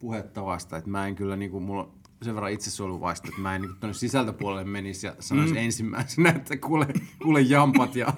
puhettavasta, 0.00 0.76
että 0.76 0.90
mä 0.90 1.06
en 1.06 1.14
kyllä 1.14 1.36
niin 1.36 1.50
kuin, 1.50 1.62
mulla 1.62 1.88
sen 2.22 2.34
verran 2.34 2.52
itsesuojeluvaista, 2.52 3.28
että 3.28 3.40
mä 3.40 3.54
en 3.54 3.62
niin 3.62 3.76
tuonne 3.80 3.94
sisältöpuolelle 3.94 4.64
menisi 4.64 5.06
ja 5.06 5.14
sanoisi 5.20 5.52
mm. 5.52 5.58
ensimmäisenä, 5.58 6.30
että 6.30 6.56
kuule, 6.56 6.86
kuule 7.22 7.40
jampat 7.40 7.96
ja 7.96 8.12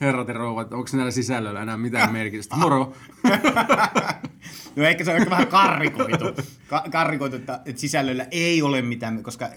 herrat 0.00 0.28
ja 0.28 0.34
rouvat, 0.34 0.72
onko 0.72 0.88
näillä 0.92 1.10
sisällöillä 1.10 1.62
enää 1.62 1.76
mitään 1.76 2.12
merkitystä? 2.12 2.56
Moro! 2.56 2.92
No 4.76 4.82
ehkä 4.84 5.04
se 5.04 5.10
on 5.10 5.16
ehkä 5.16 5.30
vähän 5.30 5.46
karrikoitu, 5.46 6.24
Ka- 6.68 6.84
karrikoitu 6.90 7.36
että, 7.36 7.60
että 7.64 7.80
sisällöllä 7.80 8.26
ei 8.30 8.62
ole 8.62 8.82
mitään, 8.82 9.22
koska 9.22 9.50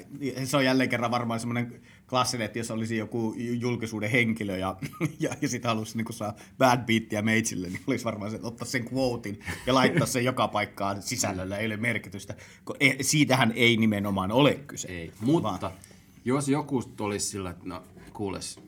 se 0.43 0.57
on 0.57 0.65
jälleen 0.65 0.89
kerran 0.89 1.11
varmaan 1.11 1.39
semmoinen 1.39 1.81
klassinen, 2.09 2.45
että 2.45 2.59
jos 2.59 2.71
olisi 2.71 2.97
joku 2.97 3.35
julkisuuden 3.37 4.09
henkilö 4.09 4.57
ja, 4.57 4.75
ja, 5.19 5.29
ja 5.41 5.49
sitten 5.49 5.69
halusi 5.69 5.97
niin 5.97 6.13
saa 6.13 6.35
bad 6.57 6.85
beatia 6.85 7.21
meitsille, 7.21 7.67
niin 7.67 7.81
olisi 7.87 8.05
varmaan 8.05 8.31
se, 8.31 8.35
että 8.35 8.47
ottaa 8.47 8.67
sen 8.67 8.85
quotein 8.93 9.39
ja 9.67 9.73
laittaa 9.73 10.07
sen 10.07 10.25
joka 10.25 10.47
paikkaan 10.47 11.01
sisällöllä 11.01 11.57
ei 11.57 11.65
ole 11.65 11.77
merkitystä. 11.77 12.35
E- 12.79 13.03
Siitähän 13.03 13.53
ei 13.55 13.77
nimenomaan 13.77 14.31
ole 14.31 14.53
kyse. 14.53 14.87
Ei, 14.87 15.11
mutta 15.21 15.71
jos 16.25 16.49
joku 16.49 16.83
olisi 16.99 17.27
sillä, 17.27 17.49
että 17.49 17.65
no 17.65 17.83
kuules, 18.13 18.59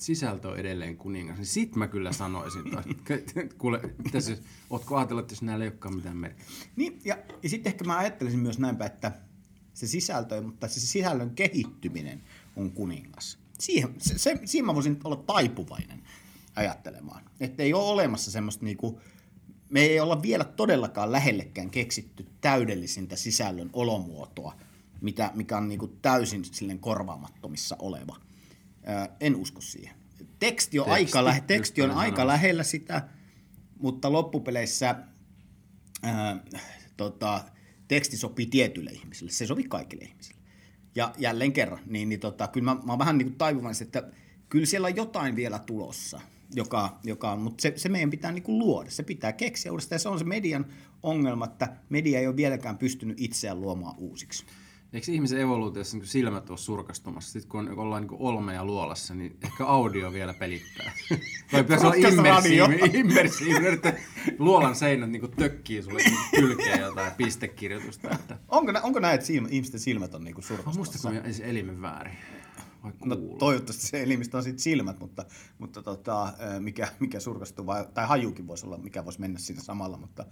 sisältö 0.00 0.48
on 0.48 0.58
edelleen 0.58 0.96
kuningas, 0.96 1.36
niin 1.36 1.46
sit 1.46 1.76
mä 1.76 1.88
kyllä 1.88 2.12
sanoisin, 2.12 2.62
että 3.10 3.54
kuule, 3.58 3.80
mitä 4.04 4.20
se, 4.20 4.38
ootko 4.70 4.96
ajatellut, 4.96 5.24
että 5.24 5.32
jos 5.32 5.42
näillä 5.42 5.64
ei 5.64 5.70
olekaan 5.70 5.94
mitään 5.94 6.16
merkitystä? 6.16 6.66
Niin, 6.76 7.00
ja, 7.04 7.18
ja 7.42 7.48
sitten 7.48 7.70
ehkä 7.70 7.84
mä 7.84 7.98
ajattelisin 7.98 8.40
myös 8.40 8.58
näinpä, 8.58 8.86
että 8.86 9.12
se 9.74 9.86
sisältö, 9.86 10.42
mutta 10.42 10.68
se 10.68 10.80
sisällön 10.80 11.30
kehittyminen 11.30 12.22
on 12.56 12.70
kuningas. 12.70 13.38
Siihen, 13.58 13.94
se, 13.98 14.18
se, 14.18 14.40
siinä 14.44 14.66
mä 14.66 14.74
voisin 14.74 15.00
olla 15.04 15.16
taipuvainen 15.16 16.02
ajattelemaan. 16.56 17.24
Että 17.40 17.62
ei 17.62 17.74
ole 17.74 17.84
olemassa 17.84 18.30
semmoista 18.30 18.64
niinku, 18.64 19.00
me 19.70 19.80
ei 19.80 20.00
olla 20.00 20.22
vielä 20.22 20.44
todellakaan 20.44 21.12
lähellekään 21.12 21.70
keksitty 21.70 22.26
täydellisintä 22.40 23.16
sisällön 23.16 23.70
olomuotoa, 23.72 24.54
mitä, 25.00 25.30
mikä 25.34 25.56
on 25.56 25.68
niinku 25.68 25.86
täysin 25.86 26.44
silleen 26.44 26.78
korvaamattomissa 26.78 27.76
oleva. 27.78 28.27
Ää, 28.88 29.16
en 29.20 29.36
usko 29.36 29.60
siihen. 29.60 29.94
Teksti 30.38 30.78
on, 30.78 30.86
Teksti, 30.86 31.04
aika, 31.04 31.24
lähe, 31.24 31.40
teksti 31.40 31.82
on 31.82 31.90
aika 31.90 32.26
lähellä 32.26 32.62
sitä, 32.62 33.08
mutta 33.78 34.12
loppupeleissä 34.12 34.96
ää, 36.02 36.44
tota, 36.96 37.44
teksti 37.88 38.16
sopii 38.16 38.46
tietyille 38.46 38.90
ihmisille, 38.90 39.30
se 39.30 39.46
sovi 39.46 39.64
kaikille 39.64 40.04
ihmisille. 40.04 40.40
Ja 40.94 41.12
jälleen 41.18 41.52
kerran, 41.52 41.80
niin, 41.86 42.08
niin 42.08 42.20
tota, 42.20 42.48
kyllä 42.48 42.64
mä, 42.64 42.80
mä 42.84 42.92
oon 42.92 42.98
vähän 42.98 43.18
niin 43.18 43.26
kuin 43.26 43.38
taipuvainen, 43.38 43.82
että 43.82 44.10
kyllä 44.48 44.66
siellä 44.66 44.86
on 44.86 44.96
jotain 44.96 45.36
vielä 45.36 45.58
tulossa, 45.58 46.20
joka, 46.54 46.98
joka 47.04 47.32
on, 47.32 47.40
mutta 47.40 47.62
se, 47.62 47.72
se 47.76 47.88
meidän 47.88 48.10
pitää 48.10 48.32
niin 48.32 48.42
kuin 48.42 48.58
luoda, 48.58 48.90
se 48.90 49.02
pitää 49.02 49.32
keksiä 49.32 49.72
uudestaan, 49.72 49.94
ja 49.96 50.00
se 50.00 50.08
on 50.08 50.18
se 50.18 50.24
median 50.24 50.66
ongelma, 51.02 51.44
että 51.44 51.76
media 51.88 52.20
ei 52.20 52.26
ole 52.26 52.36
vieläkään 52.36 52.78
pystynyt 52.78 53.20
itseään 53.20 53.60
luomaan 53.60 53.98
uusiksi. 53.98 54.44
Eikö 54.92 55.12
ihmisen 55.12 55.40
evoluutiossa 55.40 55.96
niin 55.96 56.06
silmät 56.06 56.50
ole 56.50 56.58
surkastumassa? 56.58 57.32
Sitten 57.32 57.48
kun 57.48 57.78
ollaan 57.78 58.02
niin 58.02 58.16
olmeja 58.18 58.64
luolassa, 58.64 59.14
niin 59.14 59.36
ehkä 59.44 59.66
audio 59.66 60.12
vielä 60.12 60.34
pelittää. 60.34 60.92
Tai 61.50 61.62
pitäisi 61.62 61.86
olla 61.86 61.94
Podcast-radio. 61.94 62.64
immersiivi, 62.64 62.98
immersiivi, 63.00 63.66
että 63.66 63.94
luolan 64.38 64.76
seinät 64.76 65.10
niin 65.10 65.30
tökkii 65.36 65.82
sulle 65.82 66.00
kylkeen 66.30 66.80
jotain 66.80 67.12
pistekirjoitusta. 67.12 68.10
Että, 68.10 68.38
Onko, 68.48 68.72
onko 68.82 69.00
näin, 69.00 69.14
että 69.14 69.26
ihmisten 69.50 69.80
silmät 69.80 70.14
on 70.14 70.24
niin 70.24 70.42
surkastumassa? 70.42 71.10
muistatko 71.10 71.44
elimen 71.44 71.82
väärin? 71.82 72.16
Vai 73.00 73.08
No 73.08 73.16
toivottavasti 73.16 73.86
se 73.86 74.02
elimistö 74.02 74.36
on 74.36 74.42
sitten 74.42 74.62
silmät, 74.62 75.00
mutta, 75.00 75.24
mutta 75.58 75.82
tota, 75.82 76.32
mikä, 76.60 76.88
mikä 77.00 77.20
surkastuu, 77.20 77.66
vai, 77.66 77.86
tai 77.94 78.06
hajukin 78.06 78.46
voisi 78.46 78.66
olla, 78.66 78.78
mikä 78.78 79.04
voisi 79.04 79.20
mennä 79.20 79.38
siinä 79.38 79.62
samalla, 79.62 79.96
mutta, 79.96 80.24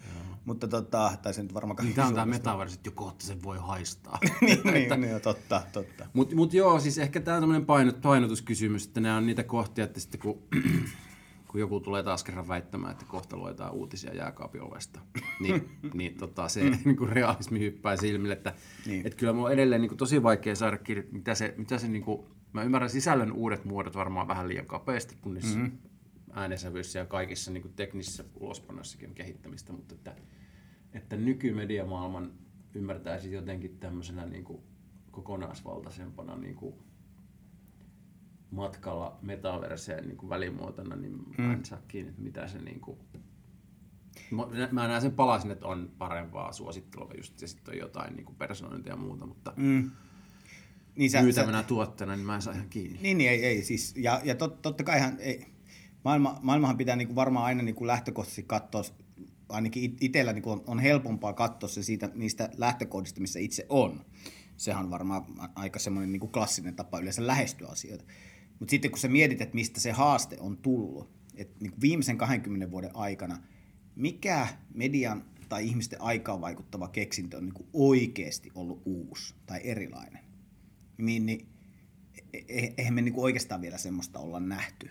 mutta 0.45 0.69
tota, 0.69 1.13
tai 1.23 1.35
se 1.35 1.43
nyt 1.43 1.55
varmaan 1.55 1.79
Niin 1.83 1.95
tämä 1.95 2.09
on 2.09 2.15
tämä 2.15 2.27
metaverse, 2.27 2.75
että 2.75 2.89
jo 2.89 2.93
kohta 2.93 3.27
sen 3.27 3.43
voi 3.43 3.59
haistaa. 3.59 4.19
niin, 4.41 4.61
niin, 4.65 5.01
niin, 5.01 5.21
totta, 5.21 5.63
totta. 5.73 6.07
Mutta 6.13 6.37
mut 6.37 6.55
joo, 6.55 6.81
siis 6.81 6.99
ehkä 6.99 7.21
tämä 7.21 7.37
on 7.37 7.43
tämmöinen 7.43 7.67
painot, 7.67 8.01
painotuskysymys, 8.01 8.87
että 8.87 9.01
nämä 9.01 9.17
on 9.17 9.27
niitä 9.27 9.43
kohtia, 9.43 9.85
että 9.85 10.01
sitten 10.01 10.21
kun, 10.21 10.43
kun 11.49 11.61
joku 11.61 11.81
tulee 11.81 12.03
taas 12.03 12.25
kerran 12.25 12.49
väittämään, 12.49 12.93
että 12.93 13.05
kohta 13.05 13.37
luetaan 13.37 13.73
uutisia 13.73 14.15
jääkaapin 14.15 14.63
ovesta, 14.63 15.01
niin, 15.41 15.69
niin 15.95 16.15
tota, 16.15 16.49
se 16.49 16.61
niin 16.85 16.97
kuin 16.97 17.09
realismi 17.11 17.61
hyppää 17.61 17.97
silmille, 17.97 18.35
että 18.35 18.55
Niin. 18.87 19.07
et 19.07 19.15
kyllä 19.15 19.33
mulla 19.33 19.47
on 19.47 19.53
edelleen 19.53 19.81
niin 19.81 19.89
kuin 19.89 19.99
tosi 19.99 20.23
vaikea 20.23 20.55
saada 20.55 20.79
kirja, 20.79 21.05
mitä 21.11 21.35
se, 21.35 21.55
mitä 21.57 21.79
se 21.79 21.89
niin 21.89 22.03
kuin, 22.03 22.27
mä 22.53 22.63
ymmärrän 22.63 22.91
sisällön 22.91 23.33
uudet 23.33 23.65
muodot 23.65 23.97
varmaan 23.97 24.29
vähän 24.29 24.49
liian 24.49 24.67
kapeasti, 24.67 25.17
kun 25.21 25.35
niissä 25.35 25.59
mm-hmm. 25.59 25.79
äänesävyissä 26.33 26.99
ja 26.99 27.07
kaikissa 27.07 27.51
niin 27.51 27.73
teknisissä 27.77 28.25
ulospannoissakin 28.35 29.09
on 29.09 29.15
kehittämistä, 29.15 29.73
mutta 29.73 29.95
että, 29.95 30.17
että 30.93 31.17
nykymediamaailman 31.17 32.33
ymmärtäisi 32.75 33.33
jotenkin 33.33 33.79
tämmöisenä 33.79 34.27
niin 34.27 34.45
kuin 34.45 34.63
kokonaisvaltaisempana 35.11 36.37
niin 36.37 36.55
kuin 36.55 36.75
matkalla 38.51 39.19
metaverseen 39.23 40.09
niin 40.09 40.17
kuin 40.17 40.31
välimuotona, 40.31 40.97
niin 40.97 41.25
mä 41.39 41.53
en 41.53 41.65
saa 41.65 41.79
kiinni, 41.89 42.11
että 42.11 42.23
mitä 42.23 42.49
se 42.49 42.59
niin 42.59 42.81
kuin... 42.81 42.99
Mä- 44.31 44.69
Mä 44.73 44.89
näen 44.89 45.03
sen 45.03 45.13
palasin, 45.13 45.51
että 45.51 45.67
on 45.67 45.91
parempaa 45.99 46.53
suosittelua 46.53 47.11
just, 47.17 47.41
ja 47.41 47.49
sitten 47.49 47.75
on 47.75 47.79
jotain 47.79 48.17
niin 48.17 48.25
kuin 48.27 48.37
personointia 48.37 48.93
ja 48.93 48.97
muuta, 48.97 49.27
mutta 49.27 49.53
mm. 49.57 49.91
Niin 50.97 51.11
sä, 51.11 51.23
myytävänä 51.23 51.63
tuotteena, 51.63 52.17
niin 52.17 52.27
mä 52.27 52.35
en 52.35 52.43
saa 52.43 52.53
ihan 52.53 52.69
kiinni. 52.69 52.99
Niin, 53.03 53.19
niin 53.19 53.31
ei, 53.31 53.45
ei 53.45 53.63
siis. 53.63 53.95
Ja, 53.97 54.21
ja 54.25 54.35
tot, 54.35 54.63
totta 54.63 54.85
kaihan 54.85 55.17
ei. 55.19 55.47
Maailma, 56.05 56.39
maailmahan 56.43 56.77
pitää 56.77 56.97
niin 56.97 57.09
kuin 57.09 57.17
varmaan 57.17 57.45
aina 57.45 57.63
niin 57.63 57.75
kuin 57.75 57.87
lähtökohtaisesti 57.87 58.43
katsoa, 58.43 58.83
ainakin 59.49 59.85
it- 59.85 59.97
itsellä 60.01 60.33
niin 60.33 60.43
kuin 60.43 60.53
on, 60.53 60.65
on 60.67 60.79
helpompaa 60.79 61.33
katsoa 61.33 61.69
se 61.69 61.83
siitä, 61.83 62.11
niistä 62.15 62.51
lähtökohdista, 62.57 63.21
missä 63.21 63.39
itse 63.39 63.67
on. 63.69 64.05
Sehän 64.57 64.85
on 64.85 64.91
varmaan 64.91 65.25
aika 65.55 65.79
semmoinen 65.79 66.13
niin 66.13 66.21
kuin 66.21 66.33
klassinen 66.33 66.77
tapa 66.77 66.99
yleensä 66.99 67.27
lähestyä 67.27 67.69
asioita. 67.69 68.05
Mutta 68.59 68.71
sitten 68.71 68.91
kun 68.91 69.01
sä 69.01 69.09
mietit, 69.09 69.41
että 69.41 69.55
mistä 69.55 69.81
se 69.81 69.93
haaste 69.93 70.37
on 70.41 70.57
tullut, 70.57 71.11
että 71.35 71.57
niin 71.61 71.71
kuin 71.71 71.81
viimeisen 71.81 72.19
20 72.19 72.71
vuoden 72.71 72.97
aikana, 72.97 73.39
mikä 73.97 74.49
median 74.75 75.25
tai 75.49 75.67
ihmisten 75.67 76.03
aikaan 76.03 76.41
vaikuttava 76.41 76.89
keksintö 76.89 77.37
on 77.37 77.45
niin 77.45 77.55
kuin 77.55 77.69
oikeasti 77.73 78.51
ollut 78.55 78.83
uusi 78.85 79.35
tai 79.47 79.61
erilainen? 79.65 80.26
Niin, 80.99 81.27
niin 81.27 81.49
e- 82.33 82.45
e- 82.49 82.75
eihän 82.79 82.95
me 82.95 83.03
niinku 83.03 83.23
oikeastaan 83.23 83.61
vielä 83.61 83.79
semmoista 83.79 84.19
olla 84.19 84.41
nähty. 84.41 84.91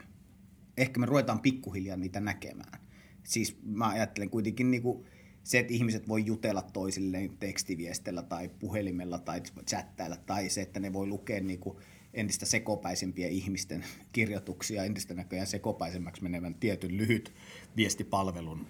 Ehkä 0.78 1.00
me 1.00 1.06
ruvetaan 1.06 1.40
pikkuhiljaa 1.40 1.98
niitä 1.98 2.20
näkemään. 2.20 2.80
Siis 3.24 3.58
mä 3.64 3.88
ajattelen 3.88 4.30
kuitenkin 4.30 4.72
niinku 4.72 5.06
se, 5.44 5.60
että 5.60 5.74
ihmiset 5.74 6.08
voi 6.08 6.26
jutella 6.26 6.62
toisilleen 6.62 7.38
tekstiviestellä 7.38 8.22
tai 8.22 8.50
puhelimella 8.60 9.20
tai 9.20 9.42
chattailla, 9.42 10.18
tai 10.18 10.50
se, 10.50 10.62
että 10.62 10.80
ne 10.80 10.94
voi 10.94 11.08
lukea 11.08 11.42
niinku 11.42 11.80
entistä 12.14 12.46
sekopäisempiä 12.46 13.28
ihmisten 13.28 13.86
kirjoituksia, 14.12 14.84
entistä 14.84 15.14
näköjään 15.14 15.48
sekopaisemmaksi 15.48 16.24
menevän 16.24 16.56
tietyn 16.56 16.98
lyhyt 16.98 17.34
viestipalvelun 17.76 18.68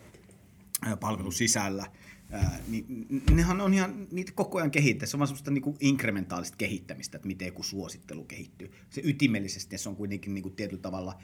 palvelun 1.00 1.34
sisällä. 1.34 1.86
Ää, 2.32 2.60
niin 2.68 3.08
nehän 3.32 3.62
on 3.62 3.74
ihan 3.74 4.08
niitä 4.12 4.32
koko 4.36 4.58
ajan 4.58 4.72
kehittää. 4.72 5.08
Se 5.08 5.18
on 5.18 5.20
vaan 5.20 5.28
semmoista 5.28 5.52
niinku 5.52 5.78
inkrementaalista 5.80 6.58
kehittämistä, 6.58 7.18
että 7.18 7.28
miten 7.28 7.46
joku 7.46 7.64
suosittelu 7.64 8.24
kehittyy. 8.24 8.72
Se 8.90 9.02
ytimellisesti 9.04 9.78
se 9.78 9.90
on 9.90 9.96
kuitenkin 9.96 10.34
niinku 10.34 10.50
tietyllä 10.50 10.82
tavalla 10.82 11.22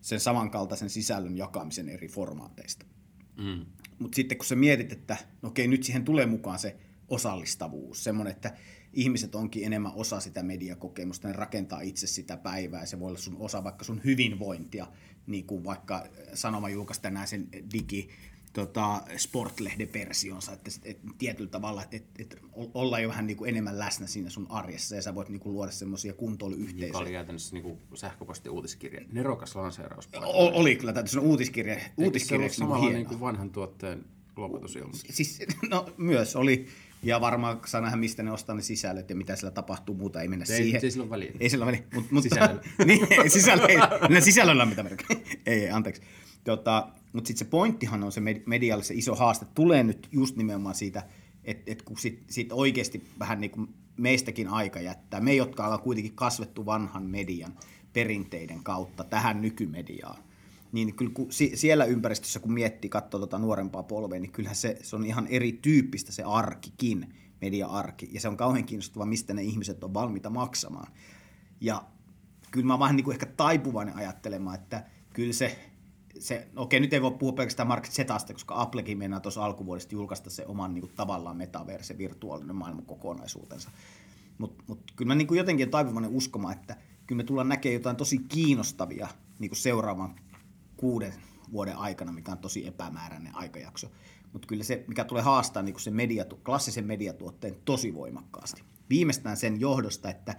sen 0.00 0.20
samankaltaisen 0.20 0.90
sisällön 0.90 1.36
jakamisen 1.36 1.88
eri 1.88 2.08
formaateista. 2.08 2.86
Mm. 3.36 3.66
Mutta 3.98 4.16
sitten 4.16 4.38
kun 4.38 4.46
sä 4.46 4.56
mietit, 4.56 4.92
että 4.92 5.16
no 5.42 5.48
okei, 5.48 5.68
nyt 5.68 5.82
siihen 5.82 6.04
tulee 6.04 6.26
mukaan 6.26 6.58
se 6.58 6.76
osallistavuus, 7.08 8.04
semmoinen, 8.04 8.30
että 8.30 8.56
ihmiset 8.92 9.34
onkin 9.34 9.64
enemmän 9.64 9.92
osa 9.94 10.20
sitä 10.20 10.42
mediakokemusta, 10.42 11.28
ne 11.28 11.34
rakentaa 11.34 11.80
itse 11.80 12.06
sitä 12.06 12.36
päivää, 12.36 12.80
ja 12.80 12.86
se 12.86 13.00
voi 13.00 13.08
olla 13.08 13.18
sun 13.18 13.36
osa 13.38 13.64
vaikka 13.64 13.84
sun 13.84 14.00
hyvinvointia, 14.04 14.86
niin 15.26 15.46
kuin 15.46 15.64
vaikka 15.64 16.06
Sanoma 16.34 16.68
julkaisi 16.68 17.02
tänään 17.02 17.28
sen 17.28 17.48
digi 17.72 18.08
tota, 18.54 19.02
sportlehden 19.16 19.92
versionsa, 19.92 20.52
että, 20.52 20.70
että 20.84 21.08
tietyllä 21.18 21.50
tavalla, 21.50 21.82
että, 21.82 21.96
että 22.18 22.36
olla 22.74 22.98
jo 22.98 23.08
vähän 23.08 23.26
niin 23.26 23.36
kuin 23.36 23.48
enemmän 23.48 23.78
läsnä 23.78 24.06
siinä 24.06 24.30
sun 24.30 24.46
arjessa 24.50 24.96
ja 24.96 25.02
sä 25.02 25.14
voit 25.14 25.28
niin 25.28 25.40
kuin 25.40 25.52
luoda 25.52 25.70
semmoisia 25.70 26.12
kuntoiluyhteisöjä. 26.12 26.86
Joka 26.86 26.98
oli 26.98 27.12
käytännössä 27.12 27.54
niin 27.54 27.78
sähköposti 27.94 28.48
uutiskirja. 28.48 29.00
Nerokas 29.12 29.56
lanseeraus. 29.56 30.08
O- 30.16 30.60
oli 30.60 30.76
kyllä, 30.76 30.92
täytyy 30.92 31.10
sanoa 31.12 31.28
uutiskirja. 31.28 31.76
uutiskirja 31.96 32.48
se 32.48 32.54
samalla 32.54 32.90
niin 32.90 33.06
kuin 33.06 33.20
vanhan 33.20 33.50
tuotteen 33.50 34.04
lopetusilmoitus? 34.36 35.04
Siis, 35.10 35.42
no 35.70 35.86
myös 35.96 36.36
oli. 36.36 36.66
Ja 37.02 37.20
varmaan 37.20 37.60
saa 37.66 37.80
nähdä, 37.80 37.96
mistä 37.96 38.22
ne 38.22 38.32
ostaa 38.32 38.56
ne 38.56 38.62
sisällöt 38.62 39.10
ja 39.10 39.16
mitä 39.16 39.36
siellä 39.36 39.50
tapahtuu, 39.50 39.94
muuta 39.94 40.22
ei 40.22 40.28
mennä 40.28 40.44
ei, 40.48 40.56
siihen. 40.56 40.84
Ei 40.84 40.90
sillä 40.90 41.02
ole 41.02 41.10
väliä. 41.10 41.32
Ei 41.40 41.50
sillä 41.50 41.64
ole 41.64 41.72
väliä. 41.72 41.86
Mut, 41.94 42.10
mutta, 42.10 42.28
Sisällöllä. 42.28 42.62
niin, 42.86 43.30
sisällä 43.30 43.66
ei. 43.66 44.22
Sisällöllä 44.22 44.62
on 44.62 44.68
mitä 44.68 44.82
merkkiä. 44.82 45.16
ei, 45.46 45.64
ei, 45.64 45.70
anteeksi. 45.70 46.02
Tota, 46.44 46.88
mutta 47.12 47.28
sitten 47.28 47.46
se 47.46 47.50
pointtihan 47.50 48.04
on 48.04 48.12
se 48.12 48.20
med- 48.20 48.42
medialle 48.46 48.84
se 48.84 48.94
iso 48.94 49.14
haaste. 49.14 49.46
Tulee 49.54 49.82
nyt 49.82 50.08
just 50.12 50.36
nimenomaan 50.36 50.74
siitä, 50.74 51.02
että 51.44 51.72
et 51.72 51.82
kun 51.82 51.98
sit, 51.98 52.24
sit 52.30 52.52
oikeasti 52.52 53.06
vähän 53.18 53.40
niin 53.40 53.50
kuin 53.50 53.74
meistäkin 53.96 54.48
aika 54.48 54.80
jättää. 54.80 55.20
Me, 55.20 55.34
jotka 55.34 55.64
ollaan 55.64 55.82
kuitenkin 55.82 56.14
kasvettu 56.14 56.66
vanhan 56.66 57.02
median 57.02 57.54
perinteiden 57.92 58.62
kautta 58.64 59.04
tähän 59.04 59.42
nykymediaan, 59.42 60.22
niin 60.72 60.94
kyllä 60.94 61.10
kun 61.14 61.32
si- 61.32 61.52
siellä 61.54 61.84
ympäristössä, 61.84 62.40
kun 62.40 62.52
miettii, 62.52 62.90
katsoo 62.90 63.20
tuota 63.20 63.38
nuorempaa 63.38 63.82
polvea, 63.82 64.20
niin 64.20 64.32
kyllähän 64.32 64.56
se, 64.56 64.78
se 64.82 64.96
on 64.96 65.06
ihan 65.06 65.26
erityyppistä 65.26 66.12
se 66.12 66.22
arkikin, 66.22 67.14
media-arki. 67.40 68.08
Ja 68.12 68.20
se 68.20 68.28
on 68.28 68.36
kauhean 68.36 68.64
kiinnostavaa, 68.64 69.06
mistä 69.06 69.34
ne 69.34 69.42
ihmiset 69.42 69.84
on 69.84 69.94
valmiita 69.94 70.30
maksamaan. 70.30 70.92
Ja 71.60 71.84
kyllä 72.50 72.66
mä 72.66 72.72
oon 72.72 72.80
vähän 72.80 72.96
niin 72.96 73.04
kuin 73.04 73.14
ehkä 73.14 73.26
taipuvainen 73.26 73.96
ajattelemaan, 73.96 74.54
että 74.54 74.84
kyllä 75.12 75.32
se, 75.32 75.58
se 76.18 76.48
okei 76.56 76.80
nyt 76.80 76.92
ei 76.92 77.02
voi 77.02 77.10
puhua 77.10 77.32
pelkästään 77.32 77.68
Mark 77.68 77.86
Zetasta, 77.88 78.32
koska 78.32 78.60
Applekin 78.60 78.98
meinaa 78.98 79.20
tuossa 79.20 79.44
alkuvuodesta 79.44 79.94
julkaista 79.94 80.30
se 80.30 80.46
oman 80.46 80.74
niin 80.74 80.82
kuin, 80.82 80.92
tavallaan 80.96 81.36
metaverse, 81.36 81.98
virtuaalinen 81.98 82.56
maailman 82.56 82.86
kokonaisuutensa. 82.86 83.70
Mutta 84.38 84.64
mut, 84.66 84.92
kyllä 84.96 85.08
mä 85.08 85.14
niin 85.14 85.26
kuin 85.26 85.38
jotenkin 85.38 85.70
taipuvainen 85.70 86.10
uskomaan, 86.10 86.54
että 86.54 86.76
kyllä 87.06 87.16
me 87.16 87.24
tullaan 87.24 87.48
näkemään 87.48 87.74
jotain 87.74 87.96
tosi 87.96 88.18
kiinnostavia 88.18 89.08
niin 89.38 89.50
kuin 89.50 89.58
seuraavan 89.58 90.14
kuuden 90.76 91.14
vuoden 91.52 91.76
aikana, 91.76 92.12
mikä 92.12 92.32
on 92.32 92.38
tosi 92.38 92.66
epämääräinen 92.66 93.34
aikajakso. 93.34 93.90
Mutta 94.32 94.48
kyllä 94.48 94.64
se, 94.64 94.84
mikä 94.88 95.04
tulee 95.04 95.22
haastaa 95.22 95.62
niin 95.62 95.72
kuin 95.72 95.82
se 95.82 95.90
mediatu, 95.90 96.36
klassisen 96.36 96.86
mediatuotteen 96.86 97.56
tosi 97.64 97.94
voimakkaasti. 97.94 98.62
Viimeistään 98.90 99.36
sen 99.36 99.60
johdosta, 99.60 100.10
että 100.10 100.36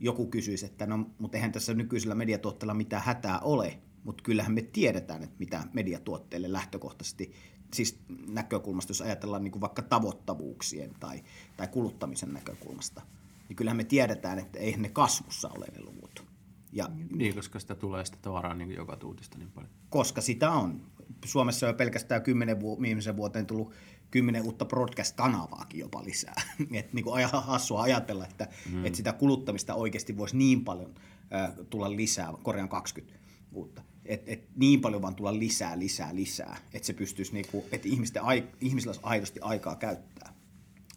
joku 0.00 0.26
kysyisi, 0.26 0.66
että 0.66 0.86
no, 0.86 1.10
mutta 1.18 1.36
eihän 1.36 1.52
tässä 1.52 1.74
nykyisellä 1.74 2.14
mediatuotteella 2.14 2.74
mitään 2.74 3.02
hätää 3.02 3.40
ole, 3.40 3.78
mutta 4.04 4.22
kyllähän 4.22 4.52
me 4.52 4.62
tiedetään, 4.62 5.22
että 5.22 5.36
mitä 5.38 5.64
mediatuotteille 5.72 6.52
lähtökohtaisesti, 6.52 7.32
siis 7.74 7.98
näkökulmasta, 8.28 8.90
jos 8.90 9.00
ajatellaan 9.00 9.44
niin 9.44 9.52
kuin 9.52 9.60
vaikka 9.60 9.82
tavoittavuuksien 9.82 10.90
tai, 11.00 11.24
tai 11.56 11.68
kuluttamisen 11.68 12.32
näkökulmasta, 12.32 13.02
niin 13.48 13.56
kyllähän 13.56 13.76
me 13.76 13.84
tiedetään, 13.84 14.38
että 14.38 14.58
eihän 14.58 14.82
ne 14.82 14.88
kasvussa 14.88 15.48
ole 15.48 15.66
ne 15.66 15.80
luvut. 15.84 16.24
Ja 16.72 16.88
Niin, 17.10 17.34
koska 17.34 17.58
sitä 17.58 17.74
tulee 17.74 18.04
sitä 18.04 18.18
tavaraa 18.22 18.54
niin 18.54 18.70
joka 18.70 18.96
tuutista 18.96 19.38
niin 19.38 19.50
paljon. 19.50 19.72
koska 19.90 20.20
sitä 20.20 20.50
on. 20.50 20.80
Suomessa 21.24 21.66
on 21.66 21.70
jo 21.70 21.76
pelkästään 21.76 22.22
kymmenen 22.22 22.60
vu- 22.60 22.80
viimeisen 22.80 23.16
vuoteen 23.16 23.46
tullut 23.46 23.72
kymmenen 24.10 24.42
uutta 24.42 24.64
broadcast-kanavaakin 24.64 25.80
jopa 25.80 26.04
lisää. 26.04 26.42
Et 26.72 26.92
niin 26.92 27.04
kuin 27.04 27.26
hassua 27.32 27.82
ajatella, 27.82 28.24
että, 28.26 28.48
mm. 28.72 28.86
että 28.86 28.96
sitä 28.96 29.12
kuluttamista 29.12 29.74
oikeasti 29.74 30.16
voisi 30.16 30.36
niin 30.36 30.64
paljon 30.64 30.94
äh, 31.34 31.52
tulla 31.70 31.96
lisää, 31.96 32.32
korjaan 32.42 32.68
20 32.68 33.18
uutta. 33.52 33.82
Et, 34.04 34.22
et 34.26 34.48
niin 34.56 34.80
paljon 34.80 35.02
vaan 35.02 35.14
tulla 35.14 35.38
lisää, 35.38 35.78
lisää, 35.78 36.14
lisää, 36.14 36.56
että 36.72 36.86
se 36.86 36.92
pystyisi, 36.92 37.32
niin 37.32 37.46
kuin, 37.50 37.64
että 37.72 37.88
ihmisten, 37.88 38.22
ai, 38.22 38.48
ihmisillä 38.60 38.90
olisi 38.90 39.00
aidosti 39.04 39.40
aikaa 39.40 39.76
käyttää. 39.76 40.32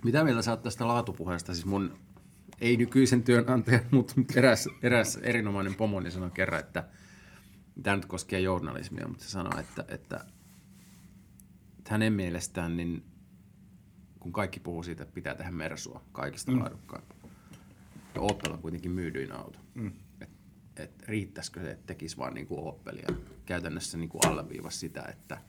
Mitä 0.04 0.24
mieltä 0.24 0.42
sä 0.42 0.52
oot 0.52 0.64
tästä 0.64 0.88
laatupuheesta? 0.88 1.54
Siis 1.54 1.66
mun 1.66 1.98
ei 2.62 2.78
nykyisen 2.78 3.24
työnantajan, 3.24 3.86
mutta 3.92 4.14
eräs, 4.36 4.70
eräs 4.82 5.16
erinomainen 5.16 5.76
pomoni 5.76 6.12
sanoi 6.12 6.32
kerran, 6.32 6.60
että 6.60 6.88
tämä 7.84 7.96
nyt 7.96 8.06
koskee 8.06 8.40
journalismia, 8.40 9.08
mutta 9.08 9.24
se 9.24 9.30
sanoi, 9.30 9.60
että, 9.60 9.86
että, 9.88 10.26
että 11.80 11.92
hänen 11.92 12.14
mielestään 12.14 12.78
niin 12.78 13.04
kun 14.20 14.32
kaikki 14.32 14.60
puhuu 14.60 14.84
siitä, 14.84 15.04
että 15.04 15.14
pitää 15.14 15.36
tehdä 15.36 15.52
mersua 15.52 16.04
kaikista 16.12 16.52
mm. 16.52 16.60
laadukkaan. 16.60 17.04
Ja 18.16 18.22
Opel 18.22 18.54
on 18.54 18.60
kuitenkin 18.60 18.92
myydyin 18.92 19.32
auto. 19.32 19.60
Mm. 19.74 19.92
Et, 20.72 20.80
et 20.80 21.08
riittäisikö 21.08 21.60
se, 21.60 21.72
että 21.72 21.88
tekisi 21.88 22.18
vaan 22.18 22.34
niin 22.34 22.48
kuin 22.48 22.60
Opel 22.60 22.98
ja 22.98 23.16
käytännössä 23.46 23.98
niin 23.98 24.10
kuin 24.10 24.28
alleviivasi 24.28 24.78
sitä, 24.78 25.04
että 25.10 25.42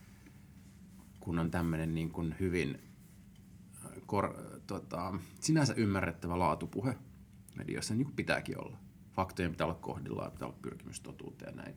kun 1.21 1.39
on 1.39 1.51
tämmöinen 1.51 1.95
niin 1.95 2.11
kuin 2.11 2.35
hyvin 2.41 2.81
kor, 4.07 4.35
tota, 4.67 5.15
sinänsä 5.41 5.75
ymmärrettävä 5.75 6.39
laatupuhe 6.39 6.99
medioissa, 7.55 7.95
niin 7.95 8.05
kuin 8.05 8.17
pitääkin 8.17 8.65
olla. 8.65 8.79
Faktojen 9.11 9.51
pitää 9.51 9.67
olla 9.67 9.79
kohdillaan, 9.79 10.33
pitää 10.33 10.49
olla 10.49 10.59
pyrkimys 10.63 11.01
totuuteen 11.01 11.57
ja 11.57 11.63
näin. 11.63 11.77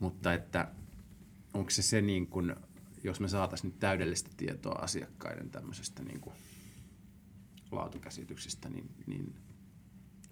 Mutta 0.00 0.34
että 0.34 0.70
onko 1.54 1.70
se 1.70 1.82
se, 1.82 2.00
niin 2.00 2.26
kuin, 2.26 2.56
jos 3.04 3.20
me 3.20 3.28
saataisiin 3.28 3.70
nyt 3.70 3.80
täydellistä 3.80 4.30
tietoa 4.36 4.78
asiakkaiden 4.82 5.50
tämmöisestä 5.50 6.02
niin 6.02 6.20
kuin 6.20 6.34
laatukäsityksistä, 7.70 8.68
niin, 8.68 8.90
niin 9.06 9.34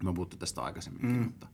mä 0.03 0.13
puhuttu 0.13 0.37
tästä 0.37 0.61
aikaisemminkin, 0.61 1.17
mm. 1.17 1.23
mutta 1.25 1.47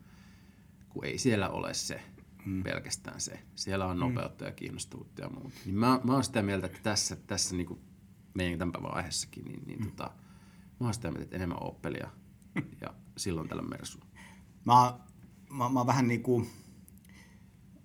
kun 0.94 1.06
ei 1.06 1.18
siellä 1.18 1.50
ole 1.50 1.74
se, 1.74 2.02
mm. 2.46 2.64
pelkästään 2.64 3.22
se. 3.22 3.40
Siellä 3.56 3.86
on 3.86 4.00
nopeutta 4.00 4.46
ja 4.46 4.52
kiinnostavuutta 4.52 5.22
ja 5.22 5.30
muuta. 5.30 5.58
Niin 5.66 5.76
mä, 5.76 6.00
mä 6.04 6.14
oon 6.14 6.24
sitä 6.24 6.42
mieltä, 6.42 6.68
että 6.68 6.80
tässä, 6.84 7.16
tässä 7.16 7.56
niin 7.56 7.68
kuin 7.68 7.80
meidän 8.34 8.60
tämän 8.60 8.72
päivän 8.72 8.94
aiheessakin, 8.94 9.46
niin, 9.46 9.64
niin 9.66 9.80
mm. 9.80 9.86
tota, 9.86 10.12
mä 10.80 10.88
oon 10.88 10.94
sitä 10.94 11.08
mieltä, 11.08 11.24
että 11.24 11.36
enemmän 11.36 11.64
Oppelia 11.64 12.10
ja 12.82 12.94
silloin 13.18 13.50
tällä 13.50 13.64
Mersu. 13.64 14.00
Mä, 14.66 15.00
mä, 15.50 15.70
mä 15.70 15.86
vähän 15.86 16.08
niin 16.08 16.24
kuin, 16.24 16.50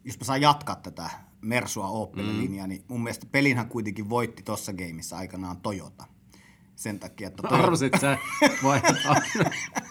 jos 0.04 0.18
mä 0.18 0.24
saan 0.24 0.40
jatkaa 0.40 0.76
tätä 0.76 1.10
Mersua 1.40 1.88
Opelin 1.88 2.38
linjaa, 2.38 2.66
niin 2.66 2.84
mun 2.88 3.02
mielestä 3.02 3.26
pelinhän 3.32 3.68
kuitenkin 3.68 4.08
voitti 4.08 4.42
tuossa 4.42 4.72
gameissa 4.72 5.16
aikanaan 5.16 5.60
Toyota. 5.60 6.04
Sen 6.76 6.98
takia, 6.98 7.28
että 7.28 7.42
Toyota, 7.42 7.64
Arvasit 7.64 7.92
sä 8.00 8.18
niin. 8.40 9.82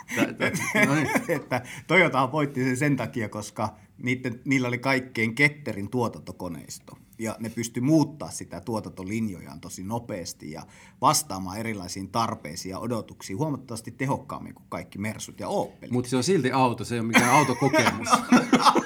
että 1.27 1.61
Toyota 1.87 2.31
voitti 2.31 2.63
sen 2.63 2.77
sen 2.77 2.95
takia, 2.95 3.29
koska 3.29 3.75
niiden, 4.03 4.41
niillä 4.45 4.67
oli 4.67 4.77
kaikkein 4.77 5.35
ketterin 5.35 5.89
tuotantokoneisto. 5.89 6.97
Ja 7.19 7.35
ne 7.39 7.49
pysty 7.49 7.81
muuttaa 7.81 8.31
sitä 8.31 8.61
tuotantolinjojaan 8.61 9.61
tosi 9.61 9.83
nopeasti 9.83 10.51
ja 10.51 10.63
vastaamaan 11.01 11.57
erilaisiin 11.57 12.09
tarpeisiin 12.09 12.71
ja 12.71 12.79
odotuksiin 12.79 13.37
huomattavasti 13.37 13.91
tehokkaammin 13.91 14.53
kuin 14.53 14.65
kaikki 14.69 14.99
Mersut 14.99 15.39
ja 15.39 15.47
Opelit. 15.47 15.91
Mutta 15.91 16.09
se 16.09 16.17
on 16.17 16.23
silti 16.23 16.51
auto, 16.51 16.85
se 16.85 16.95
ei 16.95 16.99
ole 16.99 17.07
mikään 17.07 17.31
autokokemus. 17.31 18.09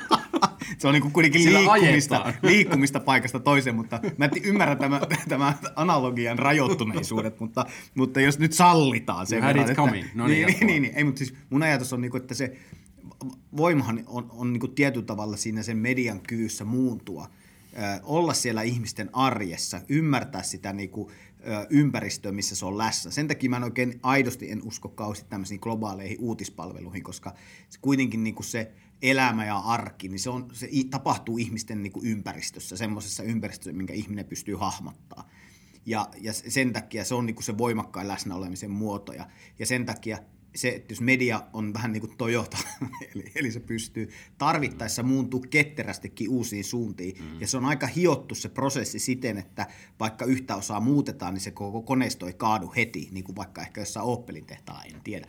se 0.80 0.88
on 0.88 0.94
niin 0.94 1.12
kuitenkin 1.12 1.44
Sillä 1.44 1.60
liikkumista, 1.60 2.16
ajetaan. 2.16 2.34
liikkumista 2.52 3.00
paikasta 3.00 3.40
toiseen, 3.40 3.76
mutta 3.76 4.00
mä 4.18 4.26
en 4.26 4.32
ymmärrän 4.44 4.78
tämän, 4.78 5.02
tämän 5.30 5.54
analogian 5.76 6.40
rajoittuneisuudet, 6.40 7.40
mutta, 7.40 7.66
mutta 7.96 8.22
jos 8.22 8.40
nyt 8.40 8.54
sallitaan 8.54 9.28
sen 9.28 9.42
verran, 9.42 9.72
it 9.72 9.76
coming. 9.78 10.08
No 10.16 10.28
niin, 10.28 10.48
niin, 10.48 10.68
niin, 10.68 10.82
niin, 10.82 10.94
ei, 10.96 11.04
mutta 11.04 11.20
siis 11.20 11.34
mun 11.50 11.64
ajatus 11.64 11.94
on, 11.94 12.02
niin 12.02 12.12
kuin, 12.12 12.22
että 12.22 12.34
se 12.34 12.56
voimahan 13.58 14.04
on, 14.08 14.28
on 14.30 14.54
niin 14.54 14.62
kuin 14.62 14.76
tietyllä 14.76 15.06
tavalla 15.06 15.38
siinä 15.38 15.64
sen 15.64 15.78
median 15.78 16.22
kyvyssä 16.22 16.66
muuntua, 16.66 17.30
olla 18.04 18.34
siellä 18.34 18.62
ihmisten 18.62 19.10
arjessa, 19.14 19.82
ymmärtää 19.90 20.44
sitä 20.44 20.74
niin 20.74 20.90
kuin 20.90 21.10
ö, 21.48 21.68
ympäristöön, 21.70 22.36
missä 22.36 22.56
se 22.56 22.66
on 22.66 22.78
läsnä. 22.78 23.12
Sen 23.12 23.28
takia 23.28 23.50
mä 23.50 23.58
en 23.58 23.64
oikein 23.64 24.00
aidosti 24.04 24.52
en 24.52 24.62
usko 24.64 24.90
kauheasti 24.90 25.26
tämmöisiin 25.30 25.60
globaaleihin 25.64 26.18
uutispalveluihin, 26.20 27.04
koska 27.04 27.34
se 27.70 27.80
kuitenkin 27.82 28.24
niin 28.24 28.36
kuin 28.36 28.46
se 28.46 28.72
elämä 29.02 29.46
ja 29.46 29.58
arki, 29.58 30.10
niin 30.10 30.20
se, 30.20 30.30
on, 30.30 30.48
se 30.54 30.70
tapahtuu 30.90 31.38
ihmisten 31.38 31.84
niin 31.84 31.94
kuin 31.94 32.06
ympäristössä, 32.06 32.78
semmoisessa 32.78 33.24
ympäristössä, 33.24 33.74
minkä 33.74 33.94
ihminen 33.94 34.26
pystyy 34.26 34.56
hahmottaa. 34.56 35.30
Ja, 35.86 36.08
ja 36.22 36.34
sen 36.34 36.74
takia 36.74 37.06
se 37.06 37.16
on 37.16 37.26
niin 37.26 37.36
kuin 37.36 37.44
se 37.44 37.58
voimakkain 37.58 38.08
läsnä 38.08 38.36
olemisen 38.36 38.72
muoto. 38.72 39.14
Ja, 39.14 39.28
ja 39.60 39.66
sen 39.66 39.86
takia 39.86 40.18
se, 40.56 40.70
että 40.70 40.92
jos 40.92 41.02
media 41.02 41.44
on 41.54 41.74
vähän 41.74 41.92
niin 41.92 42.02
kuin 42.02 42.18
Toyota, 42.18 42.58
eli, 43.16 43.32
eli 43.36 43.52
se 43.52 43.60
pystyy 43.60 44.10
tarvittaessa 44.38 45.04
muuntuu 45.04 45.46
ketterästikin 45.50 46.30
uusiin 46.30 46.64
suuntiin, 46.64 47.24
mm. 47.24 47.42
ja 47.42 47.48
se 47.48 47.58
on 47.58 47.66
aika 47.66 47.88
hiottu 47.88 48.36
se 48.36 48.50
prosessi 48.50 49.00
siten, 49.00 49.38
että 49.38 49.68
vaikka 50.00 50.26
yhtä 50.26 50.56
osaa 50.56 50.80
muutetaan, 50.80 51.34
niin 51.34 51.42
se 51.42 51.52
koko 51.52 51.82
koneisto 51.82 52.28
ei 52.28 52.34
kaadu 52.34 52.74
heti, 52.76 53.10
niin 53.12 53.24
kuin 53.24 53.36
vaikka 53.36 53.62
ehkä 53.62 53.82
jossain 53.82 54.06
Opelin 54.06 54.46
tehtaan, 54.46 54.88
en 54.88 55.02
tiedä. 55.04 55.28